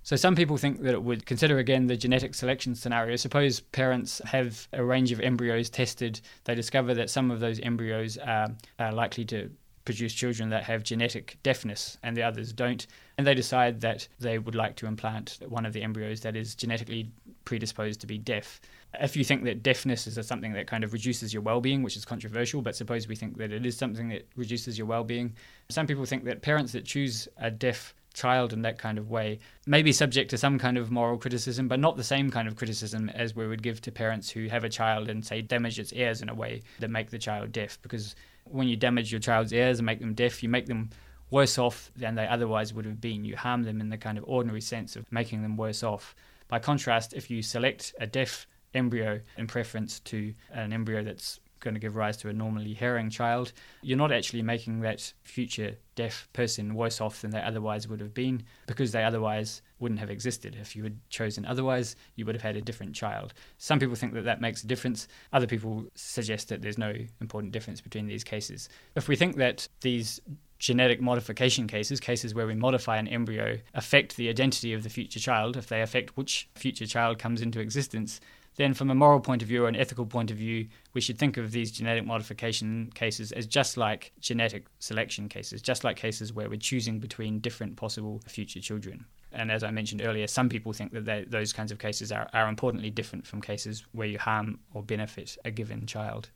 So 0.06 0.18
some 0.18 0.36
people 0.36 0.58
think 0.58 0.82
that 0.82 0.94
it 0.94 1.04
would 1.04 1.26
consider 1.26 1.60
again 1.60 1.88
the 1.88 1.96
genetic 1.96 2.36
selection 2.36 2.76
scenario. 2.76 3.16
Suppose 3.16 3.62
parents 3.62 4.22
have 4.26 4.68
a 4.74 4.84
range 4.84 5.14
of 5.14 5.22
embryos 5.22 5.70
tested. 5.70 6.20
They 6.44 6.56
discover 6.56 6.94
that 6.94 7.10
some 7.10 7.32
of 7.32 7.40
those 7.40 7.60
embryos 7.62 8.18
are, 8.18 8.50
are 8.80 8.92
likely 8.92 9.24
to 9.26 9.50
produce 9.86 10.14
children 10.14 10.50
that 10.50 10.64
have 10.64 10.84
genetic 10.84 11.38
deafness 11.44 11.98
and 12.04 12.18
the 12.18 12.24
others 12.24 12.52
don't. 12.52 12.86
And 13.18 13.26
they 13.26 13.34
decide 13.34 13.82
that 13.82 14.08
they 14.20 14.40
would 14.40 14.56
like 14.56 14.76
to 14.78 14.88
implant 14.88 15.40
one 15.48 15.66
of 15.66 15.74
the 15.74 15.84
embryos 15.84 16.22
that 16.22 16.36
is 16.36 16.56
genetically 16.56 17.12
predisposed 17.46 18.02
to 18.02 18.08
be 18.08 18.18
deaf. 18.18 18.62
If 19.00 19.16
you 19.16 19.24
think 19.24 19.44
that 19.46 19.64
deafness 19.64 20.06
is 20.06 20.28
something 20.28 20.54
that 20.54 20.68
kind 20.68 20.84
of 20.84 20.94
reduces 20.94 21.34
your 21.34 21.42
well 21.42 21.62
being, 21.62 21.84
which 21.84 21.98
is 21.98 22.06
controversial, 22.06 22.62
but 22.62 22.76
suppose 22.76 23.08
we 23.08 23.16
think 23.16 23.38
that 23.38 23.52
it 23.52 23.66
is 23.66 23.78
something 23.78 24.10
that 24.10 24.28
reduces 24.36 24.78
your 24.78 24.88
well 24.88 25.04
being, 25.04 25.34
some 25.70 25.88
people 25.88 26.06
think 26.06 26.26
that 26.26 26.42
parents 26.42 26.74
that 26.74 26.86
choose 26.86 27.28
a 27.38 27.50
deaf 27.50 27.96
child 28.14 28.54
in 28.54 28.62
that 28.62 28.78
kind 28.78 28.98
of 28.98 29.10
way 29.10 29.40
may 29.66 29.82
be 29.82 29.92
subject 29.92 30.30
to 30.30 30.38
some 30.38 30.60
kind 30.60 30.78
of 30.78 30.92
moral 30.92 31.18
criticism, 31.18 31.68
but 31.68 31.80
not 31.80 31.98
the 31.98 32.04
same 32.04 32.30
kind 32.30 32.48
of 32.48 32.56
criticism 32.56 33.10
as 33.10 33.36
we 33.36 33.48
would 33.48 33.64
give 33.64 33.82
to 33.82 33.92
parents 33.92 34.30
who 34.30 34.48
have 34.48 34.64
a 34.64 34.70
child 34.70 35.10
and 35.10 35.26
say 35.26 35.42
damage 35.42 35.80
its 35.80 35.92
ears 35.94 36.22
in 36.22 36.30
a 36.30 36.36
way 36.36 36.62
that 36.80 36.90
make 36.90 37.10
the 37.10 37.18
child 37.18 37.52
deaf. 37.52 37.80
Because 37.82 38.16
when 38.46 38.68
you 38.68 38.76
damage 38.76 39.12
your 39.12 39.20
child's 39.20 39.52
ears 39.52 39.80
and 39.80 39.86
make 39.86 40.00
them 40.00 40.14
deaf, 40.14 40.44
you 40.44 40.50
make 40.50 40.68
them 40.68 40.90
worse 41.32 41.58
off 41.58 41.92
than 41.96 42.14
they 42.16 42.28
otherwise 42.28 42.74
would 42.74 42.86
have 42.86 43.02
been. 43.02 43.26
You 43.26 43.36
harm 43.36 43.64
them 43.64 43.82
in 43.82 43.90
the 43.90 43.98
kind 43.98 44.18
of 44.18 44.24
ordinary 44.28 44.62
sense 44.62 44.96
of 44.96 45.12
making 45.12 45.42
them 45.42 45.58
worse 45.58 45.82
off. 45.82 46.16
By 46.48 46.60
contrast, 46.60 47.14
if 47.14 47.30
you 47.30 47.42
select 47.42 47.94
a 48.00 48.08
deaf 48.08 48.48
embryo 48.74 49.20
in 49.38 49.48
preference 49.48 50.00
to 50.02 50.34
an 50.52 50.74
embryo 50.74 51.04
that's 51.04 51.40
going 51.64 51.74
to 51.74 51.80
give 51.80 51.96
rise 51.96 52.18
to 52.18 52.30
a 52.30 52.34
normally 52.34 52.74
hearing 52.74 53.10
child, 53.10 53.54
you're 53.82 53.98
not 53.98 54.12
actually 54.12 54.42
making 54.42 54.82
that 54.82 55.14
future 55.24 55.78
deaf 55.96 56.28
person 56.34 56.76
worse 56.76 57.00
off 57.00 57.22
than 57.22 57.32
they 57.32 57.42
otherwise 57.42 57.88
would 57.88 58.00
have 58.00 58.14
been 58.14 58.44
because 58.68 58.92
they 58.92 59.04
otherwise 59.04 59.62
wouldn't 59.80 60.00
have 60.00 60.10
existed. 60.10 60.58
If 60.60 60.76
you 60.76 60.84
had 60.84 60.98
chosen 61.10 61.46
otherwise, 61.46 61.96
you 62.16 62.26
would 62.26 62.36
have 62.36 62.42
had 62.42 62.58
a 62.58 62.62
different 62.62 62.94
child. 62.94 63.34
Some 63.58 63.80
people 63.80 63.96
think 63.96 64.14
that 64.14 64.26
that 64.26 64.42
makes 64.42 64.64
a 64.64 64.68
difference. 64.68 65.08
Other 65.32 65.48
people 65.48 65.86
suggest 65.96 66.50
that 66.50 66.62
there's 66.62 66.78
no 66.78 66.94
important 67.22 67.54
difference 67.54 67.82
between 67.82 68.08
these 68.08 68.24
cases. 68.24 68.70
If 68.96 69.08
we 69.08 69.16
think 69.16 69.38
that 69.38 69.68
these 69.82 70.20
genetic 70.64 71.02
modification 71.02 71.68
cases, 71.68 72.00
cases 72.00 72.34
where 72.34 72.48
we 72.48 72.56
modify 72.56 72.96
an 72.96 73.10
embryo, 73.10 73.60
affect 73.74 74.16
the 74.16 74.30
identity 74.30 74.72
of 74.72 74.82
the 74.82 74.90
future 74.90 75.20
child, 75.20 75.58
if 75.58 75.68
they 75.68 75.82
affect 75.82 76.16
which 76.16 76.48
future 76.56 76.86
child 76.86 77.20
comes 77.20 77.42
into 77.42 77.60
existence, 77.60 78.22
then 78.56 78.74
from 78.74 78.90
a 78.90 78.96
moral 78.96 79.20
point 79.20 79.42
of 79.42 79.48
view 79.50 79.66
or 79.66 79.68
an 79.68 79.76
ethical 79.76 80.06
point 80.06 80.32
of 80.32 80.38
view, 80.38 80.70
we 80.94 81.02
should 81.02 81.20
think 81.20 81.36
of 81.36 81.52
these 81.52 81.70
genetic 81.70 82.06
modification 82.06 82.90
cases 82.96 83.34
as 83.34 83.46
just 83.46 83.76
like 83.76 84.14
genetic 84.22 84.66
selection 84.80 85.28
cases, 85.28 85.62
just 85.62 85.84
like 85.84 85.98
cases 85.98 86.32
where 86.32 86.50
we're 86.50 86.56
choosing 86.56 86.98
between 86.98 87.40
different 87.40 87.76
possible 87.76 88.22
future 88.26 88.62
children. 88.62 89.04
And 89.34 89.52
as 89.52 89.66
I 89.66 89.72
mentioned 89.72 90.02
earlier, 90.02 90.28
some 90.28 90.48
people 90.48 90.72
think 90.72 90.94
that 90.94 91.30
those 91.30 91.52
kinds 91.52 91.74
of 91.74 91.80
cases 91.80 92.10
are, 92.10 92.30
are 92.32 92.48
importantly 92.48 92.90
different 92.90 93.28
from 93.28 93.42
cases 93.42 93.84
where 93.92 94.08
you 94.08 94.18
harm 94.18 94.60
or 94.74 94.82
benefit 94.82 95.38
a 95.44 95.52
given 95.52 95.86
child. 95.88 96.30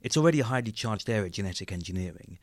It's 0.00 0.16
already 0.16 0.40
a 0.40 0.44
highly 0.44 0.72
charged 0.72 1.10
area, 1.10 1.28
genetic 1.28 1.70
engineering. 1.70 2.38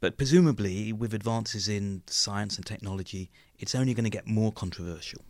But 0.00 0.16
presumably, 0.16 0.92
with 0.92 1.12
advances 1.12 1.68
in 1.68 2.02
science 2.06 2.56
and 2.56 2.64
technology, 2.64 3.30
it's 3.58 3.74
only 3.74 3.94
going 3.94 4.04
to 4.04 4.10
get 4.10 4.26
more 4.28 4.52
controversial. 4.52 5.22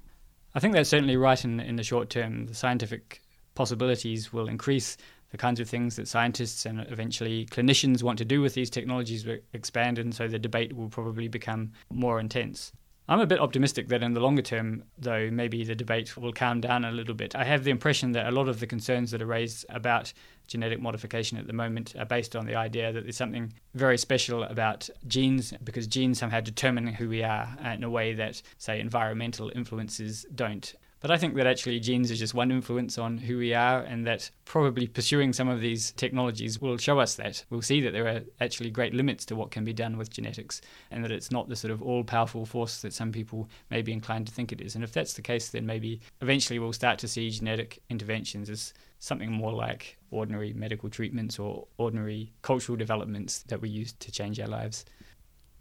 I 0.55 0.61
think 0.61 0.75
that's 0.75 0.91
certainly 0.91 1.17
right 1.17 1.43
in, 1.43 1.61
in 1.61 1.77
the 1.77 1.83
short 1.83 2.11
term. 2.11 2.47
The 2.47 2.55
scientific 2.55 3.23
possibilities 3.55 4.33
will 4.33 4.49
increase. 4.49 4.97
The 5.31 5.39
kinds 5.39 5.61
of 5.61 5.69
things 5.69 5.97
that 5.97 6.09
scientists 6.09 6.65
and 6.65 6.81
eventually 6.89 7.47
clinicians 7.47 8.03
want 8.03 8.19
to 8.19 8.25
do 8.25 8.41
with 8.41 8.55
these 8.55 8.71
technologies 8.71 9.27
will 9.27 9.39
expand, 9.53 9.99
and 9.99 10.15
so 10.15 10.27
the 10.27 10.39
debate 10.39 10.75
will 10.75 10.89
probably 10.89 11.29
become 11.29 11.73
more 11.91 12.19
intense. 12.19 12.73
I'm 13.11 13.21
a 13.21 13.27
bit 13.27 13.41
optimistic 13.41 13.89
that 13.89 14.03
in 14.03 14.13
the 14.13 14.21
longer 14.21 14.43
term, 14.43 14.85
though, 14.99 15.31
maybe 15.31 15.65
the 15.65 15.75
debate 15.75 16.15
will 16.19 16.33
calm 16.33 16.61
down 16.61 16.85
a 16.85 16.93
little 16.93 17.15
bit. 17.15 17.35
I 17.35 17.45
have 17.45 17.65
the 17.65 17.71
impression 17.71 18.13
that 18.13 18.27
a 18.27 18.31
lot 18.31 18.49
of 18.49 18.61
the 18.61 18.67
concerns 18.67 19.11
that 19.13 19.23
are 19.23 19.27
raised 19.27 19.65
about 19.71 20.13
genetic 20.47 20.79
modification 20.79 21.39
at 21.39 21.47
the 21.47 21.55
moment 21.55 21.95
are 21.99 22.05
based 22.05 22.37
on 22.37 22.45
the 22.45 22.55
idea 22.55 22.93
that 22.93 23.05
there's 23.05 23.17
something 23.17 23.55
very 23.75 23.97
special 23.97 24.43
about 24.43 24.91
genes 25.07 25.55
because 25.65 25.87
genes 25.87 26.19
somehow 26.19 26.41
determine 26.41 26.87
who 26.87 27.09
we 27.09 27.23
are 27.23 27.49
in 27.65 27.83
a 27.83 27.89
way 27.89 28.13
that, 28.13 28.43
say, 28.59 28.79
environmental 28.79 29.51
influences 29.55 30.27
don't. 30.35 30.75
But 31.01 31.13
I 31.13 31.17
think 31.17 31.37
that 31.37 31.47
actually 31.47 31.79
genes 31.79 32.11
are 32.11 32.17
just 32.17 32.35
one 32.35 32.51
influence 32.51 32.99
on 32.99 33.19
who 33.19 33.39
we 33.39 33.55
are, 33.55 33.81
and 33.81 34.05
that 34.07 34.31
probably 34.45 34.89
pursuing 34.89 35.33
some 35.33 35.49
of 35.49 35.61
these 35.61 35.93
technologies 35.93 36.61
will 36.61 36.77
show 36.77 36.99
us 36.99 37.15
that. 37.17 37.45
We'll 37.51 37.63
see 37.63 37.81
that 37.83 37.93
there 37.93 38.09
are 38.09 38.21
actually 38.41 38.71
great 38.71 38.95
limits 38.95 39.25
to 39.27 39.37
what 39.37 39.53
can 39.53 39.65
be 39.65 39.73
done 39.73 39.97
with 39.97 40.11
genetics, 40.11 40.61
and 40.91 41.05
that 41.05 41.13
it's 41.13 41.31
not 41.31 41.49
the 41.49 41.55
sort 41.55 41.71
of 41.71 41.83
all 41.83 42.03
powerful 42.03 42.45
force 42.45 42.83
that 42.83 42.93
some 42.93 43.13
people 43.13 43.49
may 43.71 43.81
be 43.81 43.93
inclined 43.93 44.27
to 44.27 44.33
think 44.33 44.51
it 44.51 44.61
is. 44.61 44.75
And 44.75 44.83
if 44.83 44.93
that's 44.93 45.15
the 45.15 45.23
case, 45.23 45.51
then 45.51 45.67
maybe 45.67 46.01
eventually 46.21 46.59
we'll 46.59 46.73
start 46.73 46.99
to 46.99 47.09
see 47.09 47.31
genetic 47.31 47.81
interventions 47.91 48.51
as 48.51 48.75
something 48.99 49.31
more 49.31 49.53
like 49.53 49.97
ordinary 50.11 50.53
medical 50.53 50.91
treatments 50.91 51.39
or 51.39 51.69
ordinary 51.77 52.33
cultural 52.43 52.77
developments 52.77 53.45
that 53.45 53.61
we 53.61 53.69
use 53.69 53.93
to 54.01 54.11
change 54.11 54.41
our 54.41 54.49
lives. 54.49 54.85